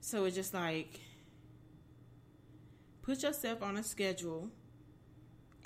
So 0.00 0.24
it's 0.24 0.36
just 0.36 0.54
like 0.54 1.00
put 3.02 3.22
yourself 3.22 3.62
on 3.62 3.76
a 3.76 3.82
schedule 3.82 4.50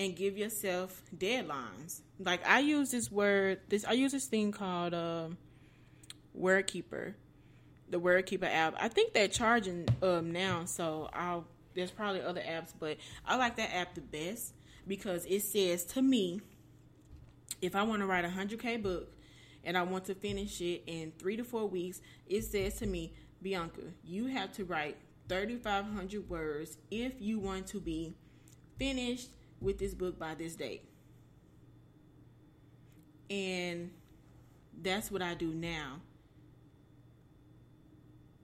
and 0.01 0.17
give 0.17 0.39
yourself 0.39 1.03
deadlines. 1.15 2.01
Like 2.19 2.41
I 2.49 2.61
use 2.61 2.91
this 2.91 3.13
word, 3.13 3.61
this 3.69 3.85
I 3.85 3.93
use 3.93 4.13
this 4.13 4.25
thing 4.25 4.51
called 4.51 4.95
uh, 4.95 5.29
Word 6.33 6.67
Keeper, 6.67 7.15
the 7.91 7.99
Word 7.99 8.25
Keeper 8.25 8.47
app. 8.47 8.75
I 8.81 8.89
think 8.89 9.13
they're 9.13 9.29
charging 9.29 9.87
um 10.03 10.33
now, 10.33 10.65
so 10.65 11.11
I'll. 11.13 11.47
There's 11.75 11.91
probably 11.91 12.23
other 12.23 12.41
apps, 12.41 12.73
but 12.77 12.97
I 13.25 13.37
like 13.37 13.57
that 13.57 13.73
app 13.73 13.95
the 13.95 14.01
best 14.01 14.55
because 14.89 15.25
it 15.27 15.43
says 15.43 15.85
to 15.85 16.03
me, 16.03 16.41
if 17.63 17.77
I 17.77 17.83
want 17.83 18.01
to 18.01 18.07
write 18.07 18.25
a 18.25 18.31
hundred 18.31 18.59
k 18.59 18.79
book 18.79 19.13
and 19.63 19.77
I 19.77 19.83
want 19.83 20.07
to 20.07 20.15
finish 20.15 20.61
it 20.63 20.83
in 20.87 21.13
three 21.19 21.37
to 21.37 21.45
four 21.45 21.67
weeks, 21.67 22.01
it 22.27 22.43
says 22.43 22.77
to 22.77 22.87
me, 22.87 23.13
Bianca, 23.43 23.83
you 24.03 24.27
have 24.27 24.51
to 24.55 24.65
write 24.65 24.97
3,500 25.29 26.29
words 26.29 26.79
if 26.91 27.13
you 27.21 27.39
want 27.39 27.69
to 27.69 27.79
be 27.79 28.15
finished 28.79 29.29
with 29.61 29.79
this 29.79 29.95
book 29.95 30.19
by 30.19 30.35
this 30.35 30.57
date. 30.57 30.85
And 33.29 33.91
that's 34.83 35.11
what 35.11 35.23
I 35.23 35.35
do 35.35 35.53
now. 35.53 36.01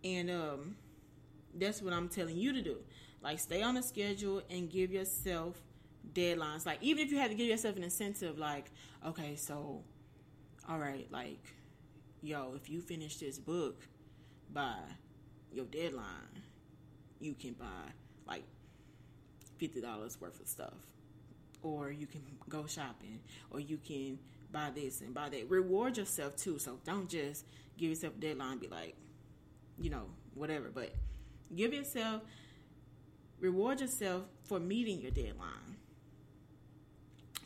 And 0.04 0.30
um 0.30 0.76
that's 1.54 1.80
what 1.82 1.92
I'm 1.92 2.08
telling 2.08 2.36
you 2.36 2.52
to 2.52 2.62
do. 2.62 2.76
Like 3.22 3.40
stay 3.40 3.62
on 3.62 3.76
a 3.76 3.82
schedule 3.82 4.42
and 4.50 4.70
give 4.70 4.92
yourself 4.92 5.56
deadlines. 6.12 6.66
Like 6.66 6.82
even 6.82 7.04
if 7.04 7.10
you 7.10 7.18
have 7.18 7.30
to 7.30 7.34
give 7.34 7.48
yourself 7.48 7.76
an 7.76 7.82
incentive 7.82 8.38
like, 8.38 8.70
okay, 9.06 9.36
so 9.36 9.82
all 10.68 10.78
right, 10.78 11.06
like 11.10 11.54
yo, 12.22 12.54
if 12.54 12.68
you 12.68 12.80
finish 12.80 13.16
this 13.16 13.38
book 13.38 13.82
by 14.52 14.76
your 15.52 15.64
deadline, 15.66 16.42
you 17.18 17.34
can 17.34 17.52
buy 17.54 17.90
like 18.26 18.44
fifty 19.58 19.80
dollars 19.80 20.20
worth 20.20 20.40
of 20.40 20.46
stuff, 20.46 20.74
or 21.62 21.90
you 21.90 22.06
can 22.06 22.22
go 22.48 22.66
shopping, 22.66 23.20
or 23.50 23.60
you 23.60 23.78
can 23.78 24.18
buy 24.52 24.70
this 24.74 25.00
and 25.00 25.14
buy 25.14 25.28
that. 25.28 25.48
Reward 25.50 25.96
yourself 25.96 26.36
too. 26.36 26.58
So 26.58 26.78
don't 26.84 27.08
just 27.08 27.44
give 27.76 27.90
yourself 27.90 28.14
a 28.16 28.20
deadline. 28.20 28.58
Be 28.58 28.68
like, 28.68 28.94
you 29.78 29.90
know, 29.90 30.06
whatever. 30.34 30.70
But 30.72 30.94
give 31.54 31.72
yourself, 31.72 32.22
reward 33.40 33.80
yourself 33.80 34.24
for 34.44 34.58
meeting 34.58 35.00
your 35.00 35.10
deadline. 35.10 35.76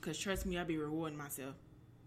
Cause 0.01 0.17
trust 0.17 0.47
me, 0.47 0.57
I'll 0.57 0.65
be 0.65 0.79
rewarding 0.79 1.19
myself, 1.19 1.55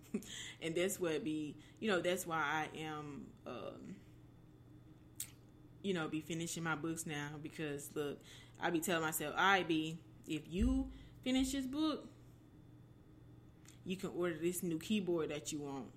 and 0.61 0.73
that's 0.73 0.99
what 0.99 1.23
be. 1.23 1.55
You 1.79 1.91
know, 1.91 2.01
that's 2.01 2.25
why 2.25 2.37
I 2.37 2.77
am. 2.79 3.25
Um, 3.45 3.95
you 5.83 5.93
know, 5.93 6.07
be 6.07 6.21
finishing 6.21 6.63
my 6.63 6.75
books 6.75 7.05
now 7.05 7.29
because 7.41 7.91
look, 7.93 8.19
I 8.59 8.69
be 8.71 8.79
telling 8.79 9.03
myself, 9.03 9.35
I 9.37 9.63
be 9.63 9.99
if 10.27 10.41
you 10.49 10.87
finish 11.23 11.51
this 11.51 11.65
book, 11.65 12.07
you 13.85 13.97
can 13.97 14.11
order 14.15 14.35
this 14.41 14.63
new 14.63 14.79
keyboard 14.79 15.29
that 15.29 15.51
you 15.51 15.59
want. 15.59 15.87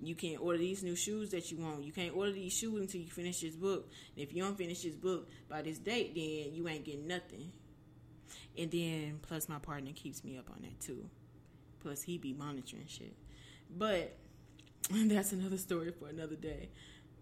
You 0.00 0.14
can't 0.14 0.40
order 0.40 0.58
these 0.58 0.82
new 0.82 0.94
shoes 0.94 1.30
that 1.30 1.50
you 1.50 1.58
want. 1.58 1.82
You 1.82 1.92
can't 1.92 2.16
order 2.16 2.32
these 2.32 2.52
shoes 2.52 2.80
until 2.80 3.00
you 3.00 3.08
finish 3.08 3.40
this 3.40 3.56
book. 3.56 3.90
And 4.14 4.24
if 4.24 4.32
you 4.32 4.42
don't 4.42 4.56
finish 4.56 4.82
this 4.82 4.94
book 4.94 5.28
by 5.48 5.62
this 5.62 5.78
date, 5.78 6.14
then 6.14 6.54
you 6.54 6.68
ain't 6.68 6.84
getting 6.84 7.08
nothing. 7.08 7.50
And 8.56 8.70
then 8.70 9.18
plus 9.22 9.48
my 9.48 9.58
partner 9.58 9.90
keeps 9.94 10.22
me 10.22 10.36
up 10.36 10.50
on 10.50 10.62
that 10.62 10.80
too. 10.80 11.08
Plus 11.80 12.02
he 12.02 12.18
be 12.18 12.32
monitoring 12.32 12.86
shit. 12.86 13.14
But 13.76 14.16
that's 14.90 15.32
another 15.32 15.58
story 15.58 15.92
for 15.92 16.08
another 16.08 16.36
day. 16.36 16.68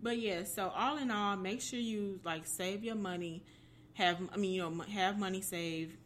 But 0.03 0.19
yeah, 0.19 0.45
so 0.45 0.73
all 0.75 0.99
in 0.99 1.11
all, 1.11 1.37
make 1.37 1.63
sure 1.63 1.79
you 1.79 2.21
like 2.25 2.47
save 2.47 2.85
your 2.85 2.95
money. 2.95 3.43
Have 3.95 4.19
I 4.33 4.37
mean, 4.37 4.53
you 4.53 4.63
know, 4.63 4.85
have 4.93 5.19
money 5.19 5.41
saved. 5.41 5.97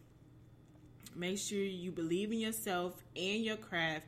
Make 1.15 1.37
sure 1.37 1.59
you 1.59 1.91
believe 1.91 2.31
in 2.31 2.39
yourself 2.39 3.03
and 3.15 3.43
your 3.43 3.57
craft. 3.57 4.05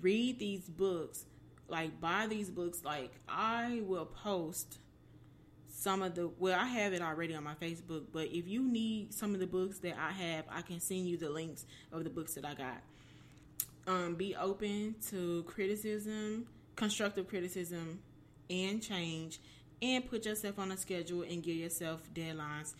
Read 0.00 0.38
these 0.38 0.68
books. 0.68 1.24
Like 1.68 2.00
buy 2.00 2.26
these 2.26 2.50
books. 2.50 2.84
Like 2.84 3.12
I 3.28 3.82
will 3.84 4.06
post 4.06 4.78
some 5.68 6.02
of 6.02 6.14
the 6.14 6.28
well, 6.38 6.58
I 6.58 6.66
have 6.66 6.92
it 6.92 7.02
already 7.02 7.34
on 7.34 7.44
my 7.44 7.54
Facebook, 7.54 8.06
but 8.12 8.28
if 8.28 8.48
you 8.48 8.62
need 8.62 9.14
some 9.14 9.34
of 9.34 9.40
the 9.40 9.46
books 9.46 9.78
that 9.78 9.96
I 9.98 10.10
have, 10.10 10.44
I 10.50 10.62
can 10.62 10.80
send 10.80 11.06
you 11.06 11.16
the 11.16 11.30
links 11.30 11.66
of 11.92 12.04
the 12.04 12.10
books 12.10 12.34
that 12.34 12.44
I 12.44 12.54
got. 12.54 12.82
Um, 13.86 14.16
be 14.16 14.34
open 14.36 14.96
to 15.10 15.44
criticism, 15.44 16.46
constructive 16.76 17.28
criticism, 17.28 18.00
and 18.50 18.82
change 18.82 19.40
and 19.80 20.08
put 20.08 20.26
yourself 20.26 20.58
on 20.58 20.72
a 20.72 20.76
schedule 20.76 21.22
and 21.22 21.42
give 21.42 21.56
yourself 21.56 22.02
deadlines. 22.12 22.74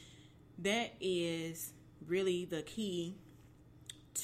That 0.58 0.94
is 1.00 1.72
really 2.06 2.44
the 2.44 2.62
key 2.62 3.16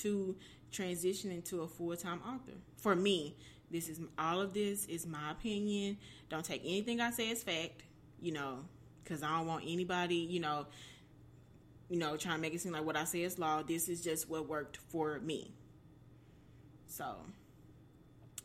to 0.03 0.37
transition 0.71 1.31
into 1.31 1.63
a 1.63 1.69
full-time 1.69 2.21
author. 2.27 2.57
For 2.77 2.95
me, 2.95 3.37
this 3.71 3.89
is 3.89 4.01
all 4.19 4.41
of 4.41 4.53
this 4.53 4.87
is 4.87 5.07
my 5.07 5.31
opinion. 5.31 5.99
Don't 6.29 6.45
take 6.45 6.63
anything 6.65 7.01
I 7.01 7.11
say 7.11 7.31
as 7.31 7.43
fact, 7.43 7.83
you 8.21 8.33
know, 8.33 8.65
cuz 9.05 9.23
I 9.23 9.39
don't 9.39 9.47
want 9.47 9.65
anybody, 9.67 10.17
you 10.17 10.41
know, 10.41 10.67
you 11.89 11.99
know, 11.99 12.17
trying 12.17 12.37
to 12.37 12.41
make 12.41 12.55
it 12.55 12.61
seem 12.61 12.73
like 12.73 12.85
what 12.85 12.97
I 12.97 13.05
say 13.05 13.23
is 13.23 13.39
law. 13.39 13.63
This 13.63 13.89
is 13.89 14.03
just 14.03 14.29
what 14.29 14.49
worked 14.49 14.77
for 14.77 15.21
me. 15.21 15.53
So, 16.87 17.17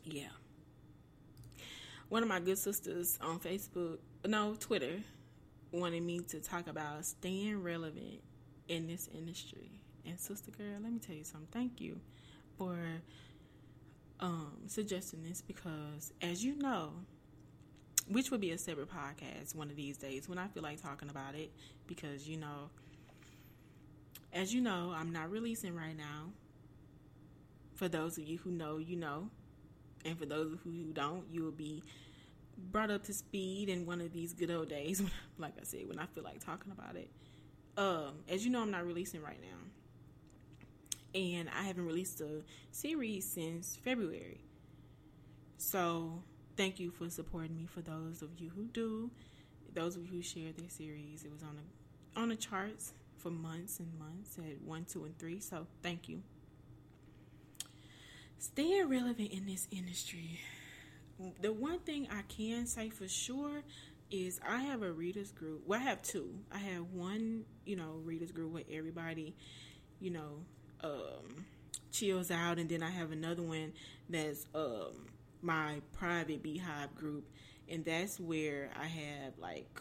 yeah 0.04 0.30
one 2.10 2.24
of 2.24 2.28
my 2.28 2.40
good 2.40 2.58
sisters 2.58 3.18
on 3.22 3.38
Facebook, 3.38 3.98
no, 4.26 4.56
Twitter, 4.58 4.98
wanted 5.70 6.02
me 6.02 6.18
to 6.18 6.40
talk 6.40 6.66
about 6.66 7.06
staying 7.06 7.62
relevant 7.62 8.20
in 8.66 8.88
this 8.88 9.08
industry. 9.14 9.70
And 10.06 10.18
sister 10.18 10.50
girl, 10.50 10.78
let 10.82 10.92
me 10.92 10.98
tell 10.98 11.14
you 11.14 11.24
something. 11.24 11.48
Thank 11.52 11.80
you 11.80 12.00
for 12.56 12.76
um, 14.20 14.52
suggesting 14.66 15.22
this 15.24 15.40
because, 15.40 16.12
as 16.22 16.44
you 16.44 16.56
know, 16.56 16.92
which 18.08 18.30
would 18.30 18.40
be 18.40 18.50
a 18.50 18.58
separate 18.58 18.90
podcast 18.90 19.54
one 19.54 19.70
of 19.70 19.76
these 19.76 19.96
days 19.96 20.28
when 20.28 20.38
I 20.38 20.48
feel 20.48 20.62
like 20.62 20.82
talking 20.82 21.10
about 21.10 21.34
it, 21.34 21.50
because 21.86 22.28
you 22.28 22.36
know, 22.36 22.70
as 24.32 24.54
you 24.54 24.60
know, 24.60 24.92
I'm 24.96 25.12
not 25.12 25.30
releasing 25.30 25.74
right 25.74 25.96
now. 25.96 26.32
For 27.74 27.88
those 27.88 28.18
of 28.18 28.24
you 28.24 28.38
who 28.38 28.50
know, 28.50 28.78
you 28.78 28.96
know. 28.96 29.30
And 30.04 30.18
for 30.18 30.26
those 30.26 30.52
of 30.52 30.66
you 30.66 30.84
who 30.84 30.92
don't, 30.92 31.24
you 31.30 31.42
will 31.42 31.50
be 31.50 31.82
brought 32.56 32.90
up 32.90 33.04
to 33.04 33.12
speed 33.12 33.68
in 33.68 33.86
one 33.86 34.00
of 34.00 34.12
these 34.12 34.32
good 34.32 34.50
old 34.50 34.68
days. 34.68 35.02
like 35.38 35.54
I 35.60 35.64
said, 35.64 35.88
when 35.88 35.98
I 35.98 36.06
feel 36.06 36.24
like 36.24 36.44
talking 36.44 36.72
about 36.72 36.96
it. 36.96 37.10
Um, 37.76 38.12
as 38.28 38.44
you 38.44 38.50
know, 38.50 38.60
I'm 38.60 38.70
not 38.70 38.86
releasing 38.86 39.22
right 39.22 39.40
now. 39.40 39.56
And 41.14 41.48
I 41.48 41.64
haven't 41.64 41.86
released 41.86 42.20
a 42.20 42.42
series 42.70 43.28
since 43.28 43.76
February. 43.76 44.40
So 45.58 46.22
thank 46.56 46.78
you 46.78 46.90
for 46.90 47.10
supporting 47.10 47.56
me. 47.56 47.66
For 47.66 47.80
those 47.80 48.22
of 48.22 48.38
you 48.38 48.50
who 48.50 48.64
do, 48.64 49.10
those 49.74 49.96
of 49.96 50.06
you 50.06 50.12
who 50.12 50.22
share 50.22 50.52
this 50.56 50.74
series, 50.74 51.24
it 51.24 51.32
was 51.32 51.42
on 51.42 51.56
the 51.56 52.20
on 52.20 52.28
the 52.28 52.36
charts 52.36 52.92
for 53.16 53.30
months 53.30 53.78
and 53.78 53.88
months 53.98 54.38
at 54.38 54.60
one, 54.62 54.84
two, 54.84 55.04
and 55.04 55.16
three. 55.18 55.40
So 55.40 55.66
thank 55.82 56.08
you 56.08 56.22
staying 58.40 58.88
relevant 58.88 59.30
in 59.32 59.46
this 59.46 59.68
industry. 59.70 60.40
The 61.42 61.52
one 61.52 61.80
thing 61.80 62.08
I 62.10 62.22
can 62.22 62.66
say 62.66 62.88
for 62.88 63.06
sure 63.06 63.62
is 64.10 64.40
I 64.46 64.62
have 64.62 64.82
a 64.82 64.90
readers 64.90 65.30
group. 65.30 65.62
Well, 65.66 65.78
I 65.78 65.82
have 65.82 66.00
two. 66.02 66.30
I 66.50 66.58
have 66.58 66.90
one, 66.92 67.44
you 67.66 67.76
know, 67.76 68.00
readers 68.02 68.32
group 68.32 68.52
where 68.52 68.62
everybody, 68.72 69.36
you 70.00 70.10
know, 70.10 70.38
um, 70.82 71.44
chills 71.92 72.30
out, 72.30 72.58
and 72.58 72.68
then 72.68 72.82
I 72.82 72.90
have 72.90 73.12
another 73.12 73.42
one 73.42 73.72
that's 74.08 74.46
um, 74.54 75.06
my 75.42 75.80
private 75.92 76.42
beehive 76.42 76.94
group, 76.94 77.24
and 77.68 77.84
that's 77.84 78.18
where 78.18 78.70
I 78.80 78.86
have 78.86 79.38
like 79.38 79.80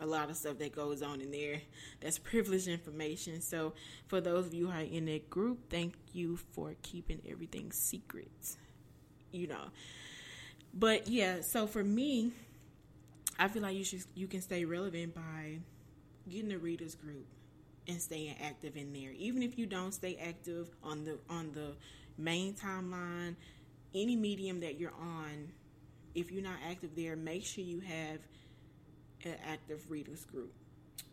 a 0.00 0.06
lot 0.06 0.28
of 0.28 0.36
stuff 0.36 0.58
that 0.58 0.74
goes 0.74 1.02
on 1.02 1.20
in 1.20 1.30
there 1.30 1.60
that's 2.00 2.18
privileged 2.18 2.68
information. 2.68 3.40
So, 3.40 3.74
for 4.08 4.20
those 4.20 4.46
of 4.46 4.54
you 4.54 4.66
who 4.68 4.72
are 4.72 4.80
in 4.80 5.06
that 5.06 5.30
group, 5.30 5.70
thank 5.70 5.94
you 6.12 6.36
for 6.52 6.74
keeping 6.82 7.20
everything 7.28 7.72
secret. 7.72 8.56
You 9.32 9.48
know, 9.48 9.70
but 10.72 11.08
yeah. 11.08 11.40
So 11.40 11.66
for 11.66 11.82
me, 11.82 12.32
I 13.38 13.48
feel 13.48 13.62
like 13.62 13.76
you 13.76 13.84
should 13.84 14.04
you 14.14 14.26
can 14.26 14.40
stay 14.40 14.64
relevant 14.64 15.14
by 15.14 15.58
getting 16.28 16.52
a 16.52 16.58
readers 16.58 16.94
group 16.94 17.26
and 17.86 18.00
staying 18.00 18.34
active 18.42 18.76
in 18.76 18.92
there. 18.92 19.12
Even 19.16 19.42
if 19.42 19.58
you 19.58 19.66
don't 19.66 19.92
stay 19.92 20.16
active 20.16 20.68
on 20.82 21.04
the 21.04 21.18
on 21.28 21.52
the 21.52 21.72
main 22.16 22.54
timeline, 22.54 23.36
any 23.94 24.16
medium 24.16 24.60
that 24.60 24.78
you're 24.78 24.94
on, 25.00 25.48
if 26.14 26.30
you're 26.30 26.42
not 26.42 26.58
active 26.68 26.90
there, 26.96 27.16
make 27.16 27.44
sure 27.44 27.64
you 27.64 27.80
have 27.80 28.18
an 29.24 29.36
active 29.46 29.90
readers 29.90 30.24
group 30.24 30.52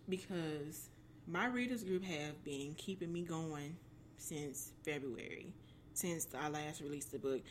because 0.10 0.90
my 1.28 1.48
readers 1.48 1.84
group 1.84 2.04
have 2.04 2.44
been 2.44 2.74
keeping 2.78 3.12
me 3.12 3.22
going 3.22 3.76
since 4.18 4.72
February, 4.84 5.54
since 5.94 6.28
I 6.40 6.50
last 6.50 6.82
released 6.82 7.12
the 7.12 7.20
book. 7.20 7.42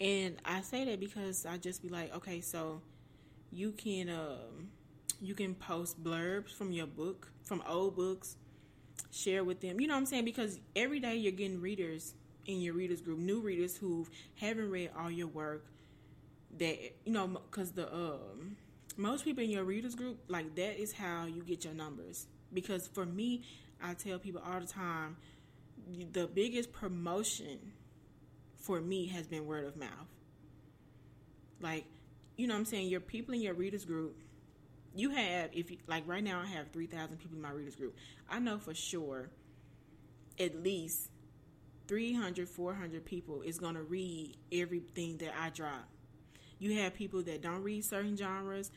And 0.00 0.36
I 0.44 0.60
say 0.62 0.84
that 0.86 1.00
because 1.00 1.46
I 1.46 1.56
just 1.58 1.82
be 1.82 1.88
like, 1.88 2.14
okay, 2.16 2.40
so 2.40 2.80
you 3.50 3.72
can 3.72 4.08
um, 4.08 4.70
you 5.20 5.34
can 5.34 5.54
post 5.54 6.02
blurbs 6.02 6.50
from 6.50 6.72
your 6.72 6.86
book, 6.86 7.30
from 7.44 7.62
old 7.68 7.96
books, 7.96 8.36
share 9.10 9.44
with 9.44 9.60
them. 9.60 9.80
You 9.80 9.86
know 9.86 9.94
what 9.94 10.00
I'm 10.00 10.06
saying? 10.06 10.24
Because 10.24 10.58
every 10.74 11.00
day 11.00 11.16
you're 11.16 11.32
getting 11.32 11.60
readers 11.60 12.14
in 12.46 12.60
your 12.60 12.74
readers 12.74 13.00
group, 13.00 13.18
new 13.18 13.40
readers 13.40 13.76
who 13.76 14.06
haven't 14.36 14.70
read 14.70 14.90
all 14.98 15.10
your 15.10 15.28
work. 15.28 15.66
That 16.58 16.78
you 17.04 17.12
know, 17.12 17.26
because 17.26 17.72
the 17.72 17.92
um, 17.92 18.56
most 18.96 19.24
people 19.24 19.42
in 19.42 19.50
your 19.50 19.64
readers 19.64 19.94
group, 19.94 20.18
like 20.28 20.54
that 20.54 20.80
is 20.80 20.92
how 20.92 21.26
you 21.26 21.42
get 21.42 21.64
your 21.64 21.74
numbers. 21.74 22.26
Because 22.52 22.86
for 22.86 23.04
me, 23.04 23.42
I 23.82 23.94
tell 23.94 24.18
people 24.18 24.40
all 24.46 24.60
the 24.60 24.66
time, 24.66 25.16
the 26.12 26.26
biggest 26.26 26.72
promotion 26.72 27.58
for 28.56 28.80
me 28.80 29.06
has 29.08 29.26
been 29.26 29.46
word 29.46 29.66
of 29.66 29.76
mouth. 29.76 29.90
Like, 31.60 31.84
you 32.36 32.46
know 32.46 32.54
what 32.54 32.60
I'm 32.60 32.64
saying? 32.66 32.88
Your 32.88 33.00
people 33.00 33.34
in 33.34 33.40
your 33.40 33.54
readers 33.54 33.84
group, 33.84 34.16
you 34.94 35.10
have, 35.10 35.50
if 35.52 35.70
you, 35.70 35.78
like 35.86 36.04
right 36.06 36.22
now, 36.22 36.40
I 36.40 36.46
have 36.46 36.70
3,000 36.72 37.18
people 37.18 37.36
in 37.36 37.42
my 37.42 37.50
readers 37.50 37.76
group. 37.76 37.96
I 38.30 38.38
know 38.38 38.58
for 38.58 38.74
sure 38.74 39.30
at 40.38 40.62
least 40.62 41.10
300, 41.88 42.48
400 42.48 43.04
people 43.04 43.42
is 43.42 43.58
going 43.58 43.74
to 43.74 43.82
read 43.82 44.36
everything 44.52 45.18
that 45.18 45.32
I 45.38 45.50
drop. 45.50 45.88
You 46.58 46.78
have 46.80 46.94
people 46.94 47.22
that 47.24 47.42
don't 47.42 47.62
read 47.62 47.84
certain 47.84 48.16
genres, 48.16 48.70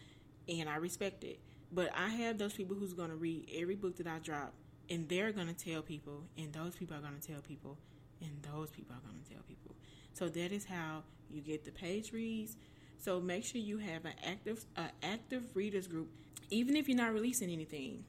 and 0.50 0.68
I 0.68 0.76
respect 0.78 1.24
it. 1.24 1.40
But 1.72 1.90
I 1.96 2.10
have 2.10 2.38
those 2.38 2.54
people 2.54 2.76
who's 2.76 2.94
going 2.94 3.10
to 3.10 3.16
read 3.16 3.50
every 3.54 3.76
book 3.76 3.98
that 3.98 4.08
I 4.08 4.20
drop, 4.20 4.54
and 4.90 5.08
they're 5.08 5.32
going 5.32 5.48
to 5.48 5.54
tell 5.54 5.82
people, 5.82 6.24
and 6.38 6.52
those 6.52 6.76
people 6.76 6.98
are 6.98 7.02
going 7.02 7.18
to 7.20 7.28
tell 7.28 7.42
people, 7.42 7.78
and 8.22 8.32
those 8.42 8.70
people 8.72 8.96
are 8.96 9.08
going 9.08 9.22
to 9.24 9.30
tell 9.32 9.44
people. 9.48 9.76
So 10.14 10.28
that 10.30 10.52
is 10.52 10.66
how 10.66 11.04
you 11.30 11.42
get 11.42 11.66
the 11.66 11.72
page 11.72 12.12
reads. 12.12 12.58
So 13.00 13.20
make 13.20 13.46
sure 13.46 13.62
you 13.62 13.78
have 13.78 14.06
an 14.06 14.14
active, 14.24 14.66
uh, 14.76 14.88
active 15.04 15.56
readers 15.56 15.88
group, 15.88 16.10
even 16.50 16.76
if 16.76 16.88
you're 16.88 16.98
not 16.98 17.14
releasing 17.14 17.50
anything. 17.50 18.04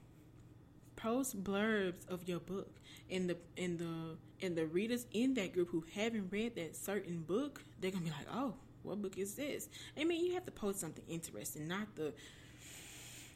Post 0.96 1.44
blurbs 1.44 2.06
of 2.08 2.28
your 2.28 2.40
book, 2.40 2.80
and 3.08 3.30
the 3.30 3.36
in 3.56 3.76
the 3.76 4.16
and 4.44 4.56
the 4.56 4.66
readers 4.66 5.06
in 5.12 5.34
that 5.34 5.52
group 5.52 5.68
who 5.70 5.84
haven't 5.94 6.30
read 6.32 6.56
that 6.56 6.74
certain 6.74 7.20
book, 7.20 7.62
they're 7.80 7.92
gonna 7.92 8.04
be 8.04 8.10
like, 8.10 8.26
"Oh, 8.32 8.54
what 8.82 9.00
book 9.00 9.16
is 9.16 9.34
this?" 9.34 9.68
I 9.96 10.02
mean, 10.04 10.24
you 10.26 10.34
have 10.34 10.44
to 10.46 10.50
post 10.50 10.80
something 10.80 11.04
interesting, 11.06 11.68
not 11.68 11.94
the 11.94 12.14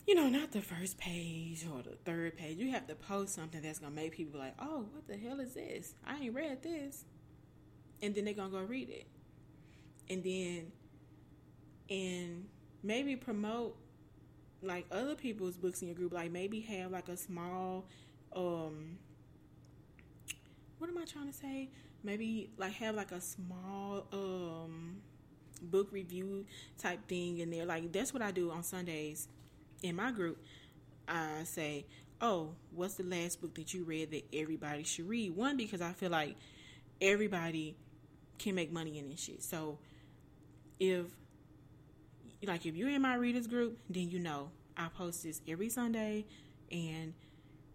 you 0.06 0.16
know, 0.16 0.28
not 0.28 0.50
the 0.50 0.60
first 0.60 0.98
page 0.98 1.64
or 1.72 1.82
the 1.82 1.96
third 2.04 2.36
page. 2.36 2.58
You 2.58 2.70
have 2.72 2.88
to 2.88 2.96
post 2.96 3.34
something 3.34 3.62
that's 3.62 3.78
gonna 3.78 3.94
make 3.94 4.12
people 4.12 4.40
like, 4.40 4.54
"Oh, 4.58 4.88
what 4.92 5.06
the 5.06 5.16
hell 5.16 5.38
is 5.38 5.54
this? 5.54 5.94
I 6.04 6.18
ain't 6.18 6.34
read 6.34 6.62
this," 6.62 7.04
and 8.00 8.14
then 8.14 8.24
they're 8.24 8.34
gonna 8.34 8.50
go 8.50 8.62
read 8.64 8.90
it, 8.90 9.06
and 10.10 10.24
then 10.24 10.72
and 11.92 12.46
maybe 12.82 13.14
promote 13.16 13.76
like 14.62 14.86
other 14.90 15.14
people's 15.14 15.56
books 15.56 15.82
in 15.82 15.88
your 15.88 15.96
group. 15.96 16.12
Like 16.12 16.30
maybe 16.32 16.60
have 16.60 16.90
like 16.90 17.08
a 17.08 17.16
small, 17.16 17.84
um, 18.34 18.98
what 20.78 20.88
am 20.88 20.96
I 20.96 21.04
trying 21.04 21.26
to 21.26 21.32
say? 21.34 21.68
Maybe 22.02 22.50
like 22.56 22.72
have 22.74 22.94
like 22.94 23.12
a 23.12 23.20
small 23.20 24.06
um 24.12 24.96
book 25.60 25.88
review 25.92 26.46
type 26.78 27.06
thing 27.06 27.38
in 27.38 27.50
there. 27.50 27.66
Like 27.66 27.92
that's 27.92 28.12
what 28.14 28.22
I 28.22 28.30
do 28.30 28.50
on 28.50 28.62
Sundays 28.62 29.28
in 29.82 29.96
my 29.96 30.10
group, 30.12 30.42
I 31.06 31.44
say, 31.44 31.86
"Oh, 32.20 32.54
what's 32.74 32.94
the 32.94 33.04
last 33.04 33.40
book 33.40 33.54
that 33.54 33.74
you 33.74 33.84
read 33.84 34.10
that 34.12 34.24
everybody 34.32 34.84
should 34.84 35.08
read?" 35.08 35.36
One 35.36 35.56
because 35.56 35.80
I 35.82 35.92
feel 35.92 36.10
like 36.10 36.36
everybody 37.00 37.76
can 38.38 38.54
make 38.54 38.72
money 38.72 38.98
in 38.98 39.10
this 39.10 39.20
shit. 39.20 39.42
So 39.42 39.78
if 40.80 41.06
like 42.44 42.66
if 42.66 42.76
you're 42.76 42.88
in 42.88 43.02
my 43.02 43.14
readers 43.14 43.46
group, 43.46 43.78
then 43.88 44.10
you 44.10 44.18
know 44.18 44.50
I 44.76 44.88
post 44.88 45.22
this 45.22 45.40
every 45.46 45.68
Sunday 45.68 46.26
and 46.70 47.14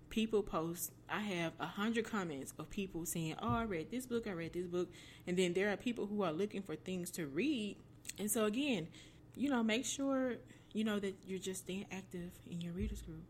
people 0.09 0.41
post 0.41 0.91
I 1.09 1.19
have 1.19 1.53
a 1.59 1.65
hundred 1.65 2.05
comments 2.09 2.53
of 2.57 2.69
people 2.69 3.05
saying, 3.05 3.35
Oh, 3.41 3.55
I 3.55 3.63
read 3.63 3.91
this 3.91 4.05
book, 4.05 4.27
I 4.27 4.31
read 4.31 4.53
this 4.53 4.67
book 4.67 4.89
and 5.25 5.37
then 5.37 5.53
there 5.53 5.71
are 5.71 5.77
people 5.77 6.07
who 6.07 6.23
are 6.23 6.31
looking 6.31 6.61
for 6.61 6.75
things 6.75 7.11
to 7.11 7.27
read. 7.27 7.77
And 8.17 8.29
so 8.29 8.45
again, 8.45 8.87
you 9.35 9.49
know, 9.49 9.63
make 9.63 9.85
sure 9.85 10.35
you 10.73 10.83
know 10.83 10.99
that 10.99 11.15
you're 11.25 11.39
just 11.39 11.63
staying 11.63 11.85
active 11.91 12.31
in 12.49 12.61
your 12.61 12.73
readers 12.73 13.01
group. 13.01 13.23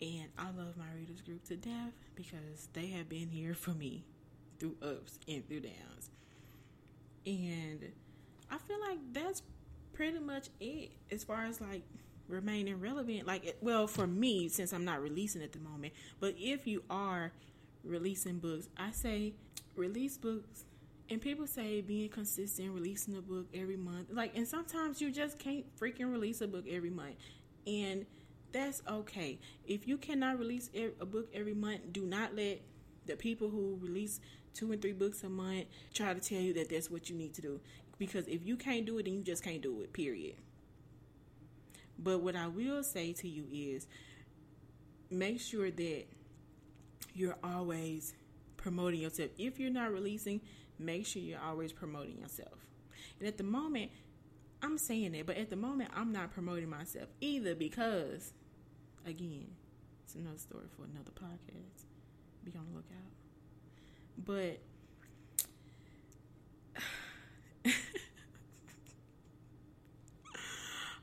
And 0.00 0.28
I 0.36 0.46
love 0.46 0.76
my 0.76 0.92
readers 0.96 1.20
group 1.20 1.44
to 1.44 1.56
death 1.56 1.92
because 2.14 2.68
they 2.72 2.88
have 2.88 3.08
been 3.08 3.28
here 3.28 3.54
for 3.54 3.70
me 3.70 4.04
through 4.58 4.76
ups 4.82 5.18
and 5.28 5.46
through 5.46 5.60
downs. 5.60 6.10
And 7.24 7.92
I 8.50 8.58
feel 8.58 8.80
like 8.80 8.98
that's 9.12 9.42
pretty 9.92 10.18
much 10.18 10.48
it 10.60 10.92
as 11.10 11.24
far 11.24 11.44
as 11.44 11.60
like 11.60 11.82
remaining 12.28 12.80
relevant. 12.80 13.26
Like, 13.26 13.56
well, 13.60 13.86
for 13.86 14.06
me, 14.06 14.48
since 14.48 14.72
I'm 14.72 14.84
not 14.84 15.02
releasing 15.02 15.42
at 15.42 15.52
the 15.52 15.58
moment, 15.58 15.92
but 16.20 16.34
if 16.38 16.66
you 16.66 16.82
are 16.90 17.32
releasing 17.84 18.38
books, 18.38 18.68
I 18.76 18.90
say 18.90 19.34
release 19.76 20.16
books 20.16 20.64
and 21.10 21.20
people 21.20 21.46
say 21.46 21.80
being 21.80 22.08
consistent, 22.08 22.72
releasing 22.72 23.16
a 23.16 23.20
book 23.20 23.46
every 23.52 23.76
month, 23.76 24.08
like, 24.10 24.36
and 24.36 24.46
sometimes 24.46 25.00
you 25.00 25.10
just 25.10 25.38
can't 25.38 25.64
freaking 25.78 26.10
release 26.10 26.40
a 26.40 26.48
book 26.48 26.64
every 26.68 26.90
month, 26.90 27.16
and 27.66 28.06
that's 28.52 28.82
okay. 28.88 29.38
If 29.66 29.86
you 29.86 29.98
cannot 29.98 30.38
release 30.38 30.70
a 30.74 31.04
book 31.04 31.28
every 31.34 31.54
month, 31.54 31.92
do 31.92 32.06
not 32.06 32.34
let 32.34 32.60
the 33.06 33.16
people 33.16 33.50
who 33.50 33.78
release 33.82 34.20
two 34.54 34.72
and 34.72 34.80
three 34.80 34.92
books 34.92 35.22
a 35.24 35.28
month 35.28 35.64
try 35.92 36.14
to 36.14 36.20
tell 36.20 36.40
you 36.40 36.52
that 36.54 36.68
that's 36.68 36.90
what 36.90 37.08
you 37.08 37.16
need 37.16 37.34
to 37.34 37.42
do. 37.42 37.60
Because 38.02 38.26
if 38.26 38.44
you 38.44 38.56
can't 38.56 38.84
do 38.84 38.98
it, 38.98 39.04
then 39.04 39.14
you 39.14 39.22
just 39.22 39.44
can't 39.44 39.62
do 39.62 39.80
it, 39.82 39.92
period. 39.92 40.34
But 41.96 42.18
what 42.20 42.34
I 42.34 42.48
will 42.48 42.82
say 42.82 43.12
to 43.12 43.28
you 43.28 43.44
is 43.52 43.86
make 45.08 45.40
sure 45.40 45.70
that 45.70 46.04
you're 47.14 47.36
always 47.44 48.12
promoting 48.56 49.02
yourself. 49.02 49.30
If 49.38 49.60
you're 49.60 49.70
not 49.70 49.92
releasing, 49.92 50.40
make 50.80 51.06
sure 51.06 51.22
you're 51.22 51.38
always 51.38 51.72
promoting 51.72 52.18
yourself. 52.18 52.66
And 53.20 53.28
at 53.28 53.38
the 53.38 53.44
moment, 53.44 53.92
I'm 54.64 54.78
saying 54.78 55.14
it, 55.14 55.24
but 55.24 55.36
at 55.36 55.50
the 55.50 55.54
moment, 55.54 55.90
I'm 55.94 56.10
not 56.10 56.32
promoting 56.32 56.70
myself 56.70 57.08
either 57.20 57.54
because, 57.54 58.32
again, 59.06 59.46
it's 60.02 60.16
another 60.16 60.38
story 60.38 60.66
for 60.76 60.86
another 60.86 61.12
podcast. 61.12 61.84
Be 62.44 62.50
on 62.58 62.66
the 62.68 62.78
lookout. 62.78 63.12
But 64.18 64.58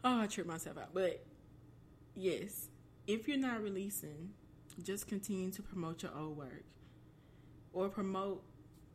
oh, 0.04 0.22
I 0.22 0.28
tripped 0.28 0.50
myself 0.50 0.78
out. 0.78 0.94
But 0.94 1.26
yes, 2.16 2.70
if 3.08 3.28
you're 3.28 3.38
not 3.38 3.62
releasing, 3.62 4.32
just 4.84 5.08
continue 5.08 5.52
to 5.52 5.62
promote 5.62 6.04
your 6.04 6.12
old 6.18 6.38
work 6.38 6.64
or 7.74 7.90
promote 7.90 8.44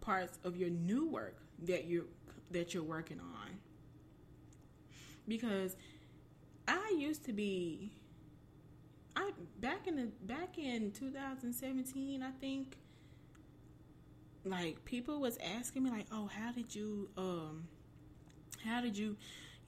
parts 0.00 0.38
of 0.44 0.56
your 0.56 0.70
new 0.70 1.08
work 1.08 1.36
that 1.62 1.84
you 1.84 2.08
that 2.50 2.74
you're 2.74 2.82
working 2.82 3.20
on. 3.20 3.58
Because 5.26 5.76
I 6.68 6.94
used 6.98 7.24
to 7.24 7.32
be 7.32 7.92
I 9.16 9.30
back 9.60 9.86
in 9.86 9.96
the 9.96 10.08
back 10.26 10.58
in 10.58 10.90
2017, 10.92 12.22
I 12.22 12.30
think 12.40 12.76
like 14.44 14.84
people 14.84 15.20
was 15.20 15.38
asking 15.38 15.84
me 15.84 15.90
like, 15.90 16.06
"Oh, 16.12 16.26
how 16.26 16.52
did 16.52 16.74
you 16.74 17.08
um 17.16 17.68
how 18.64 18.80
did 18.80 18.96
you 18.96 19.16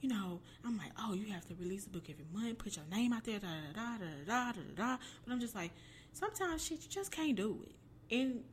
you 0.01 0.09
know, 0.09 0.41
I'm 0.65 0.77
like, 0.77 0.91
oh, 0.99 1.13
you 1.13 1.31
have 1.33 1.45
to 1.47 1.55
release 1.55 1.85
a 1.87 1.89
book 1.89 2.09
every 2.09 2.25
month, 2.33 2.57
put 2.59 2.75
your 2.75 2.85
name 2.91 3.13
out 3.13 3.23
there, 3.23 3.39
da 3.39 3.47
da 3.47 3.81
da 3.81 4.05
da 4.25 4.51
da 4.51 4.51
da 4.51 4.61
da. 4.75 4.97
But 5.25 5.33
I'm 5.33 5.39
just 5.39 5.55
like, 5.55 5.71
sometimes 6.13 6.63
shit, 6.63 6.83
you 6.83 6.89
just 6.89 7.11
can't 7.11 7.35
do 7.35 7.63
it. 7.63 8.15
And 8.15 8.43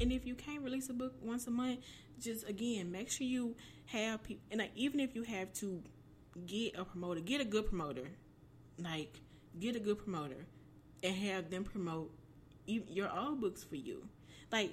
and 0.00 0.12
if 0.12 0.26
you 0.26 0.34
can't 0.34 0.62
release 0.62 0.88
a 0.90 0.92
book 0.92 1.14
once 1.22 1.46
a 1.46 1.50
month, 1.50 1.80
just 2.20 2.48
again 2.48 2.90
make 2.90 3.10
sure 3.10 3.26
you 3.26 3.56
have 3.86 4.22
people. 4.22 4.42
And 4.50 4.60
like, 4.60 4.72
even 4.74 5.00
if 5.00 5.14
you 5.14 5.22
have 5.22 5.52
to 5.54 5.82
get 6.46 6.78
a 6.78 6.84
promoter, 6.84 7.20
get 7.20 7.40
a 7.40 7.44
good 7.44 7.66
promoter, 7.66 8.08
like 8.78 9.20
get 9.58 9.76
a 9.76 9.80
good 9.80 9.98
promoter, 9.98 10.46
and 11.02 11.14
have 11.14 11.50
them 11.50 11.64
promote 11.64 12.10
your 12.66 13.10
own 13.10 13.40
books 13.40 13.62
for 13.62 13.76
you. 13.76 14.08
Like 14.50 14.72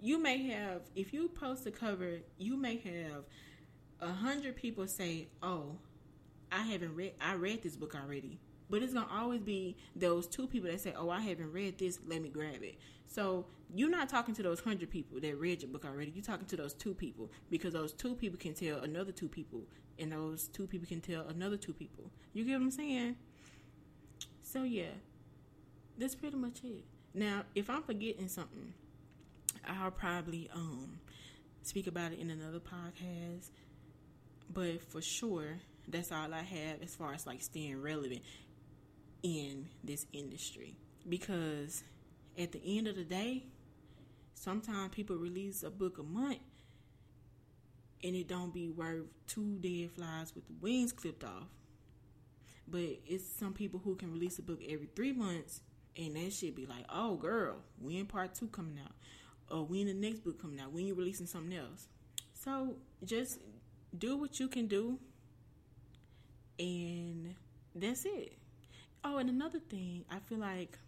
you 0.00 0.18
may 0.18 0.46
have, 0.48 0.82
if 0.94 1.12
you 1.12 1.28
post 1.28 1.66
a 1.66 1.70
cover, 1.70 2.18
you 2.38 2.56
may 2.56 2.78
have 2.78 3.24
a 4.00 4.12
hundred 4.12 4.56
people 4.56 4.86
say, 4.86 5.28
"Oh, 5.42 5.76
I 6.52 6.62
haven't 6.62 6.94
read. 6.94 7.14
I 7.20 7.34
read 7.34 7.62
this 7.62 7.76
book 7.76 7.94
already." 7.94 8.38
But 8.68 8.82
it's 8.82 8.94
gonna 8.94 9.08
always 9.10 9.40
be 9.40 9.76
those 9.96 10.26
two 10.26 10.46
people 10.46 10.70
that 10.70 10.80
say, 10.80 10.94
"Oh, 10.96 11.10
I 11.10 11.20
haven't 11.20 11.52
read 11.52 11.78
this. 11.78 11.98
Let 12.06 12.22
me 12.22 12.28
grab 12.28 12.62
it." 12.62 12.78
So 13.06 13.46
you're 13.74 13.90
not 13.90 14.08
talking 14.08 14.34
to 14.34 14.42
those 14.42 14.60
hundred 14.60 14.90
people 14.90 15.20
that 15.20 15.36
read 15.36 15.62
your 15.62 15.70
book 15.70 15.84
already. 15.84 16.12
You're 16.12 16.24
talking 16.24 16.46
to 16.46 16.56
those 16.56 16.74
two 16.74 16.94
people 16.94 17.30
because 17.50 17.72
those 17.72 17.92
two 17.92 18.14
people 18.14 18.38
can 18.38 18.54
tell 18.54 18.78
another 18.78 19.12
two 19.12 19.28
people, 19.28 19.62
and 19.98 20.12
those 20.12 20.48
two 20.48 20.66
people 20.66 20.86
can 20.86 21.00
tell 21.00 21.26
another 21.26 21.56
two 21.56 21.72
people. 21.72 22.10
You 22.32 22.44
get 22.44 22.52
what 22.54 22.62
I'm 22.62 22.70
saying? 22.70 23.16
So 24.42 24.62
yeah, 24.62 24.92
that's 25.98 26.14
pretty 26.14 26.36
much 26.36 26.62
it. 26.64 26.84
Now, 27.12 27.44
if 27.54 27.68
I'm 27.68 27.82
forgetting 27.82 28.28
something, 28.28 28.74
I'll 29.66 29.90
probably 29.90 30.48
um 30.54 31.00
speak 31.62 31.86
about 31.86 32.12
it 32.12 32.18
in 32.18 32.30
another 32.30 32.60
podcast. 32.60 33.50
But 34.52 34.82
for 34.82 35.00
sure, 35.00 35.58
that's 35.86 36.10
all 36.10 36.34
I 36.34 36.42
have 36.42 36.82
as 36.82 36.94
far 36.94 37.14
as 37.14 37.26
like 37.26 37.40
staying 37.40 37.80
relevant 37.80 38.22
in 39.22 39.68
this 39.84 40.06
industry. 40.12 40.76
Because 41.08 41.84
at 42.38 42.52
the 42.52 42.60
end 42.64 42.88
of 42.88 42.96
the 42.96 43.04
day, 43.04 43.44
sometimes 44.34 44.94
people 44.94 45.16
release 45.16 45.62
a 45.62 45.70
book 45.70 45.98
a 45.98 46.02
month 46.02 46.38
and 48.02 48.16
it 48.16 48.28
don't 48.28 48.52
be 48.52 48.70
worth 48.70 49.04
two 49.26 49.58
dead 49.60 49.90
flies 49.92 50.34
with 50.34 50.46
the 50.46 50.54
wings 50.60 50.92
clipped 50.92 51.24
off. 51.24 51.48
But 52.66 53.00
it's 53.06 53.24
some 53.24 53.52
people 53.52 53.80
who 53.82 53.94
can 53.96 54.12
release 54.12 54.38
a 54.38 54.42
book 54.42 54.60
every 54.68 54.88
three 54.94 55.12
months 55.12 55.60
and 55.96 56.16
that 56.16 56.32
shit 56.32 56.56
be 56.56 56.66
like, 56.66 56.84
oh 56.88 57.16
girl, 57.16 57.56
when 57.80 58.06
part 58.06 58.34
two 58.34 58.48
coming 58.48 58.78
out? 58.82 58.92
Or 59.50 59.64
when 59.64 59.86
the 59.86 59.94
next 59.94 60.20
book 60.20 60.40
coming 60.40 60.60
out? 60.60 60.72
When 60.72 60.86
you 60.86 60.94
releasing 60.94 61.26
something 61.26 61.56
else? 61.56 61.88
So 62.32 62.76
just 63.04 63.38
do 63.96 64.16
what 64.16 64.38
you 64.38 64.48
can 64.48 64.66
do 64.66 64.98
and 66.58 67.34
that's 67.74 68.04
it. 68.04 68.36
Oh, 69.02 69.16
and 69.16 69.30
another 69.30 69.60
thing, 69.60 70.04
I 70.10 70.18
feel 70.18 70.38
like 70.38 70.78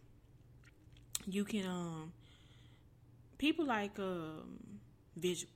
you 1.26 1.44
can 1.44 1.66
um 1.66 2.12
people 3.38 3.64
like 3.64 3.98
um 3.98 4.58
visuals. 5.18 5.46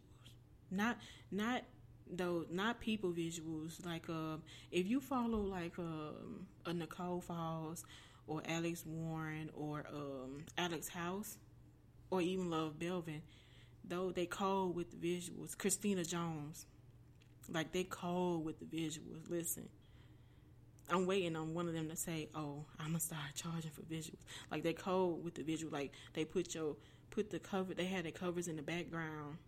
Not 0.70 0.96
not 1.30 1.62
though 2.10 2.46
not 2.50 2.80
people 2.80 3.12
visuals 3.12 3.84
like 3.84 4.08
um 4.08 4.42
if 4.70 4.86
you 4.86 5.00
follow 5.00 5.38
like 5.40 5.78
um 5.78 6.46
a 6.64 6.72
Nicole 6.72 7.20
Falls 7.20 7.84
or 8.26 8.42
Alex 8.48 8.84
Warren 8.86 9.50
or 9.54 9.84
um 9.92 10.44
Alex 10.56 10.88
House 10.88 11.36
or 12.10 12.22
even 12.22 12.48
Love 12.50 12.78
Belvin, 12.78 13.20
though 13.84 14.12
they 14.12 14.26
call 14.26 14.70
with 14.70 15.00
visuals. 15.00 15.56
Christina 15.58 16.04
Jones. 16.04 16.66
Like 17.52 17.72
they 17.72 17.84
cold 17.84 18.44
with 18.44 18.58
the 18.58 18.64
visuals. 18.64 19.28
Listen. 19.28 19.68
I'm 20.88 21.04
waiting 21.06 21.34
on 21.34 21.52
one 21.52 21.66
of 21.66 21.74
them 21.74 21.88
to 21.88 21.96
say, 21.96 22.28
"Oh, 22.34 22.64
I'm 22.78 22.88
gonna 22.88 23.00
start 23.00 23.22
charging 23.34 23.72
for 23.72 23.82
visuals." 23.82 24.22
Like 24.50 24.62
they 24.62 24.72
cold 24.72 25.24
with 25.24 25.34
the 25.34 25.42
visual. 25.42 25.72
Like 25.72 25.92
they 26.12 26.24
put 26.24 26.54
your 26.54 26.76
put 27.10 27.30
the 27.30 27.38
cover. 27.38 27.74
They 27.74 27.86
had 27.86 28.04
the 28.04 28.12
covers 28.12 28.46
in 28.46 28.56
the 28.56 28.62
background. 28.62 29.38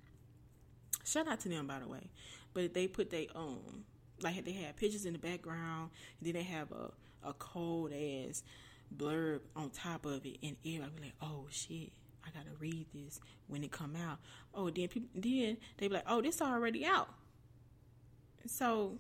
Shout 1.05 1.29
out 1.29 1.41
to 1.41 1.49
them, 1.49 1.67
by 1.67 1.79
the 1.79 1.87
way. 1.87 2.11
But 2.55 2.75
they 2.75 2.89
put 2.89 3.11
they 3.11 3.29
um 3.35 3.85
like 4.21 4.45
they 4.45 4.53
had 4.53 4.77
pictures 4.77 5.05
in 5.05 5.13
the 5.13 5.19
background. 5.19 5.91
then 6.21 6.33
they 6.33 6.43
have 6.43 6.73
a 6.73 6.91
a 7.23 7.33
cold 7.35 7.93
ass 7.93 8.43
blurb 8.97 9.41
on 9.55 9.71
top 9.71 10.07
of 10.07 10.25
it, 10.27 10.39
and 10.43 10.57
everybody 10.65 10.93
be 10.97 11.03
like, 11.03 11.15
"Oh 11.23 11.47
shit." 11.51 11.93
I 12.27 12.31
gotta 12.31 12.55
read 12.59 12.87
this 12.93 13.21
when 13.47 13.65
it 13.65 13.71
come 13.71 13.97
out. 13.97 14.19
Oh, 14.53 14.69
then 14.69 14.89
people 14.89 15.09
then 15.15 15.57
they 15.77 15.89
be 15.89 15.95
like, 15.95 16.05
"Oh, 16.07 16.21
this 16.21 16.43
already 16.43 16.85
out." 16.85 17.09
So, 18.47 18.99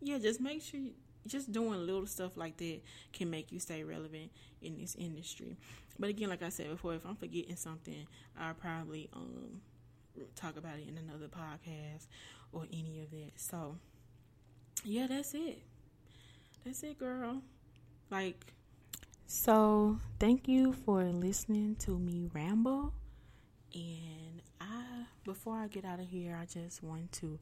yeah, 0.00 0.18
just 0.18 0.40
make 0.40 0.62
sure 0.62 0.80
you, 0.80 0.92
just 1.26 1.52
doing 1.52 1.86
little 1.86 2.06
stuff 2.06 2.36
like 2.36 2.56
that 2.56 2.80
can 3.12 3.30
make 3.30 3.52
you 3.52 3.60
stay 3.60 3.84
relevant 3.84 4.30
in 4.62 4.78
this 4.78 4.94
industry. 4.94 5.56
But 5.98 6.10
again, 6.10 6.28
like 6.28 6.42
I 6.42 6.48
said 6.48 6.70
before, 6.70 6.94
if 6.94 7.04
I'm 7.04 7.16
forgetting 7.16 7.56
something, 7.56 8.06
I'll 8.38 8.54
probably 8.54 9.08
um 9.12 9.60
talk 10.34 10.56
about 10.56 10.78
it 10.78 10.88
in 10.88 10.96
another 10.98 11.26
podcast 11.26 12.06
or 12.52 12.64
any 12.72 13.00
of 13.00 13.10
that. 13.10 13.32
So, 13.36 13.76
yeah, 14.84 15.06
that's 15.06 15.34
it. 15.34 15.60
That's 16.64 16.82
it, 16.82 16.98
girl. 16.98 17.42
Like, 18.10 18.52
so 19.26 19.98
thank 20.18 20.48
you 20.48 20.72
for 20.72 21.04
listening 21.04 21.76
to 21.80 21.98
me 21.98 22.28
ramble. 22.32 22.94
And 23.74 24.40
I, 24.60 25.04
before 25.24 25.56
I 25.56 25.66
get 25.68 25.84
out 25.84 26.00
of 26.00 26.06
here, 26.06 26.38
I 26.40 26.46
just 26.46 26.82
want 26.82 27.12
to 27.12 27.38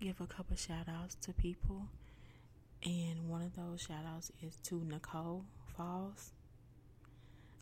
give 0.00 0.20
a 0.20 0.26
couple 0.26 0.56
shout 0.56 0.88
outs 0.88 1.14
to 1.16 1.32
people. 1.32 1.86
And 2.84 3.28
one 3.28 3.42
of 3.42 3.54
those 3.54 3.82
shout 3.82 4.04
outs 4.06 4.32
is 4.42 4.56
to 4.64 4.82
Nicole 4.82 5.44
Falls. 5.76 6.30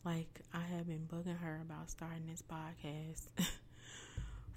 Like, 0.05 0.41
I 0.55 0.61
have 0.61 0.87
been 0.87 1.09
bugging 1.13 1.41
her 1.41 1.61
about 1.61 1.91
starting 1.91 2.27
this 2.29 2.43
podcast 2.43 3.27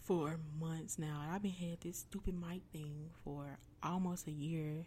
for 0.02 0.40
months 0.60 1.00
now. 1.00 1.28
I've 1.32 1.42
been 1.42 1.52
had 1.52 1.82
this 1.82 1.98
stupid 1.98 2.36
mic 2.40 2.62
thing 2.72 3.10
for 3.24 3.58
almost 3.82 4.28
a 4.28 4.32
year 4.32 4.86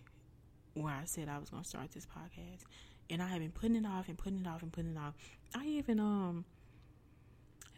where 0.74 0.94
I 0.94 1.04
said 1.04 1.28
I 1.28 1.38
was 1.38 1.50
going 1.50 1.64
to 1.64 1.68
start 1.68 1.90
this 1.92 2.06
podcast. 2.06 2.62
And 3.10 3.20
I 3.20 3.26
have 3.26 3.40
been 3.40 3.50
putting 3.50 3.76
it 3.76 3.86
off 3.86 4.08
and 4.08 4.16
putting 4.16 4.40
it 4.40 4.46
off 4.46 4.62
and 4.62 4.72
putting 4.72 4.92
it 4.92 4.98
off. 4.98 5.14
I 5.54 5.66
even 5.66 5.98
um 6.00 6.44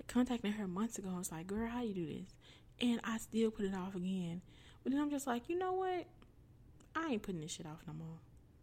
contacted 0.06 0.52
her 0.52 0.68
months 0.68 0.98
ago. 0.98 1.08
I 1.14 1.18
was 1.18 1.32
like, 1.32 1.46
girl, 1.46 1.68
how 1.68 1.82
you 1.82 1.94
do 1.94 2.06
this? 2.06 2.34
And 2.80 3.00
I 3.02 3.18
still 3.18 3.50
put 3.50 3.64
it 3.64 3.74
off 3.74 3.94
again. 3.94 4.42
But 4.86 4.92
then 4.92 5.02
I'm 5.02 5.10
just 5.10 5.26
like, 5.26 5.48
you 5.48 5.58
know 5.58 5.72
what? 5.72 6.06
I 6.94 7.08
ain't 7.08 7.22
putting 7.22 7.40
this 7.40 7.50
shit 7.50 7.66
off 7.66 7.82
no 7.88 7.92
more. 7.92 8.18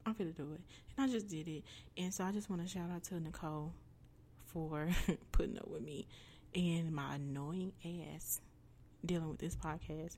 I'm 0.06 0.14
gonna 0.14 0.32
do 0.32 0.54
it. 0.54 0.62
And 0.96 1.10
I 1.10 1.14
just 1.14 1.28
did 1.28 1.50
it. 1.50 1.66
And 1.98 2.14
so 2.14 2.24
I 2.24 2.32
just 2.32 2.50
want 2.50 2.62
to 2.62 2.68
shout 2.70 2.90
out 2.90 3.04
to 3.04 3.20
Nicole 3.20 3.74
for 4.46 4.88
putting 5.34 5.58
up 5.58 5.68
with 5.68 5.82
me 5.82 6.08
and 6.56 6.94
my 6.94 7.16
annoying 7.16 7.74
ass 7.84 8.40
dealing 9.06 9.28
with 9.28 9.40
this 9.40 9.58
podcast. 9.58 10.16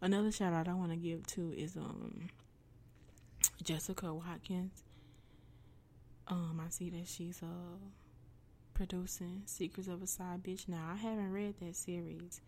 Another 0.00 0.30
shout 0.30 0.52
out 0.52 0.68
I 0.68 0.74
want 0.74 0.92
to 0.92 0.96
give 0.96 1.26
to 1.26 1.52
is 1.52 1.76
um 1.76 2.28
Jessica 3.60 4.14
Watkins. 4.14 4.84
Um, 6.28 6.62
I 6.64 6.70
see 6.70 6.90
that 6.90 7.08
she's 7.08 7.42
uh 7.42 7.78
producing 8.72 9.42
Secrets 9.46 9.88
of 9.88 10.00
a 10.00 10.06
Side 10.06 10.44
Bitch. 10.44 10.68
Now 10.68 10.92
I 10.92 10.94
haven't 10.94 11.32
read 11.32 11.54
that 11.58 11.74
series, 11.74 12.40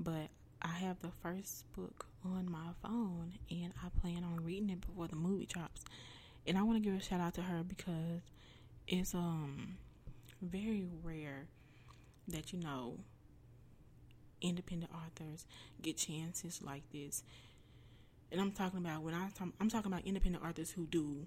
but 0.00 0.30
I 0.64 0.78
have 0.78 1.00
the 1.02 1.10
first 1.22 1.70
book 1.74 2.06
on 2.24 2.50
my 2.50 2.72
phone 2.82 3.34
and 3.50 3.72
I 3.84 3.88
plan 4.00 4.24
on 4.24 4.42
reading 4.42 4.70
it 4.70 4.80
before 4.80 5.08
the 5.08 5.16
movie 5.16 5.44
drops. 5.46 5.84
And 6.46 6.56
I 6.56 6.62
want 6.62 6.82
to 6.82 6.88
give 6.88 6.98
a 6.98 7.02
shout 7.02 7.20
out 7.20 7.34
to 7.34 7.42
her 7.42 7.62
because 7.62 8.22
it's 8.88 9.14
um 9.14 9.76
very 10.40 10.86
rare 11.02 11.46
that 12.28 12.52
you 12.52 12.58
know 12.60 12.98
independent 14.40 14.90
authors 14.92 15.46
get 15.82 15.98
chances 15.98 16.60
like 16.62 16.82
this. 16.92 17.22
And 18.32 18.40
I'm 18.40 18.52
talking 18.52 18.78
about 18.78 19.02
when 19.02 19.14
I 19.14 19.28
talk, 19.34 19.48
I'm 19.60 19.68
talking 19.68 19.92
about 19.92 20.06
independent 20.06 20.44
authors 20.44 20.70
who 20.70 20.86
do 20.86 21.26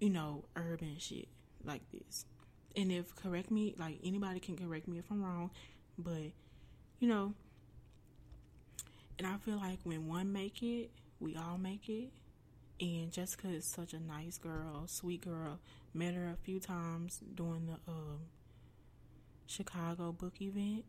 you 0.00 0.10
know 0.10 0.44
urban 0.56 0.96
shit 0.98 1.28
like 1.64 1.82
this. 1.92 2.24
And 2.76 2.90
if 2.90 3.14
correct 3.14 3.50
me, 3.50 3.74
like 3.78 3.98
anybody 4.04 4.40
can 4.40 4.56
correct 4.56 4.88
me 4.88 4.98
if 4.98 5.04
I'm 5.10 5.22
wrong, 5.22 5.50
but 5.96 6.32
you 6.98 7.08
know, 7.08 7.34
and 9.20 9.28
I 9.28 9.36
feel 9.36 9.58
like 9.58 9.80
when 9.84 10.08
one 10.08 10.32
make 10.32 10.62
it, 10.62 10.90
we 11.20 11.36
all 11.36 11.58
make 11.58 11.90
it. 11.90 12.08
And 12.80 13.12
Jessica 13.12 13.48
is 13.48 13.66
such 13.66 13.92
a 13.92 14.00
nice 14.00 14.38
girl, 14.38 14.86
sweet 14.86 15.20
girl. 15.20 15.60
Met 15.92 16.14
her 16.14 16.30
a 16.30 16.42
few 16.42 16.58
times 16.58 17.20
during 17.34 17.66
the 17.66 17.74
um, 17.86 18.20
Chicago 19.46 20.10
book 20.10 20.40
event. 20.40 20.86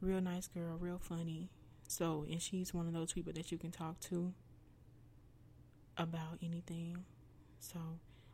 Real 0.00 0.22
nice 0.22 0.46
girl, 0.46 0.78
real 0.80 0.98
funny. 0.98 1.50
So, 1.86 2.24
and 2.26 2.40
she's 2.40 2.72
one 2.72 2.86
of 2.86 2.94
those 2.94 3.12
people 3.12 3.34
that 3.34 3.52
you 3.52 3.58
can 3.58 3.70
talk 3.70 4.00
to 4.00 4.32
about 5.98 6.38
anything. 6.42 7.04
So, 7.60 7.78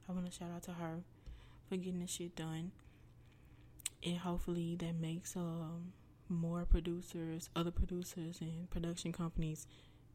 I 0.09 0.13
want 0.13 0.27
to 0.27 0.33
shout 0.33 0.53
out 0.55 0.63
to 0.63 0.75
her 0.75 1.01
for 1.69 1.75
getting 1.75 1.99
this 1.99 2.13
shit 2.13 2.37
done. 2.37 2.71
And 4.07 4.19
hopefully 4.19 4.77
that 4.77 4.95
makes 4.95 5.35
um 5.35 5.93
more 6.29 6.65
producers, 6.65 7.49
other 7.57 7.71
producers, 7.71 8.41
and 8.41 8.71
production 8.71 9.13
companies 9.13 9.67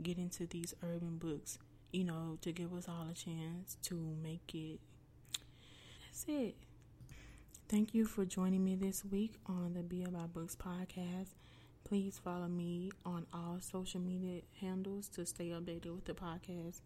get 0.02 0.18
into 0.18 0.46
these 0.48 0.74
urban 0.84 1.18
books, 1.18 1.58
you 1.92 2.04
know, 2.04 2.38
to 2.42 2.52
give 2.52 2.74
us 2.74 2.88
all 2.88 3.08
a 3.12 3.14
chance 3.14 3.78
to 3.84 3.96
make 4.22 4.54
it. 4.54 4.80
That's 6.06 6.26
it. 6.28 6.56
Thank 7.70 7.94
you 7.94 8.06
for 8.06 8.26
joining 8.26 8.64
me 8.64 8.76
this 8.76 9.04
week 9.04 9.36
on 9.48 9.74
the 9.74 9.82
Be 9.82 10.04
About 10.04 10.34
Books 10.34 10.56
podcast. 10.56 11.30
Please 11.84 12.20
follow 12.24 12.48
me 12.48 12.92
on 13.06 13.26
all 13.34 13.58
social 13.60 14.00
media 14.00 14.42
handles 14.62 15.08
to 15.10 15.26
stay 15.26 15.50
updated 15.50 15.94
with 15.96 16.06
the 16.06 16.14
podcast. 16.14 16.82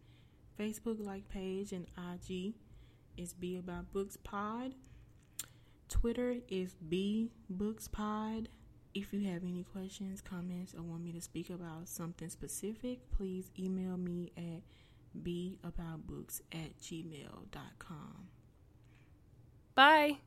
Facebook 0.59 1.05
like 1.05 1.27
page 1.29 1.71
and 1.71 1.87
IG 1.97 2.53
is 3.17 3.33
Be 3.33 3.57
About 3.57 3.91
Books 3.91 4.17
Pod. 4.23 4.75
Twitter 5.89 6.37
is 6.47 6.75
Be 6.75 7.31
Books 7.49 7.87
Pod. 7.87 8.49
If 8.93 9.13
you 9.13 9.31
have 9.31 9.43
any 9.43 9.63
questions, 9.63 10.21
comments, 10.21 10.73
or 10.73 10.81
want 10.81 11.03
me 11.03 11.11
to 11.13 11.21
speak 11.21 11.49
about 11.49 11.87
something 11.87 12.29
specific, 12.29 12.99
please 13.11 13.51
email 13.57 13.97
me 13.97 14.31
at 14.37 14.63
beaboutbooks 15.21 16.41
at 16.51 16.79
gmail.com. 16.79 18.27
Bye. 19.75 20.17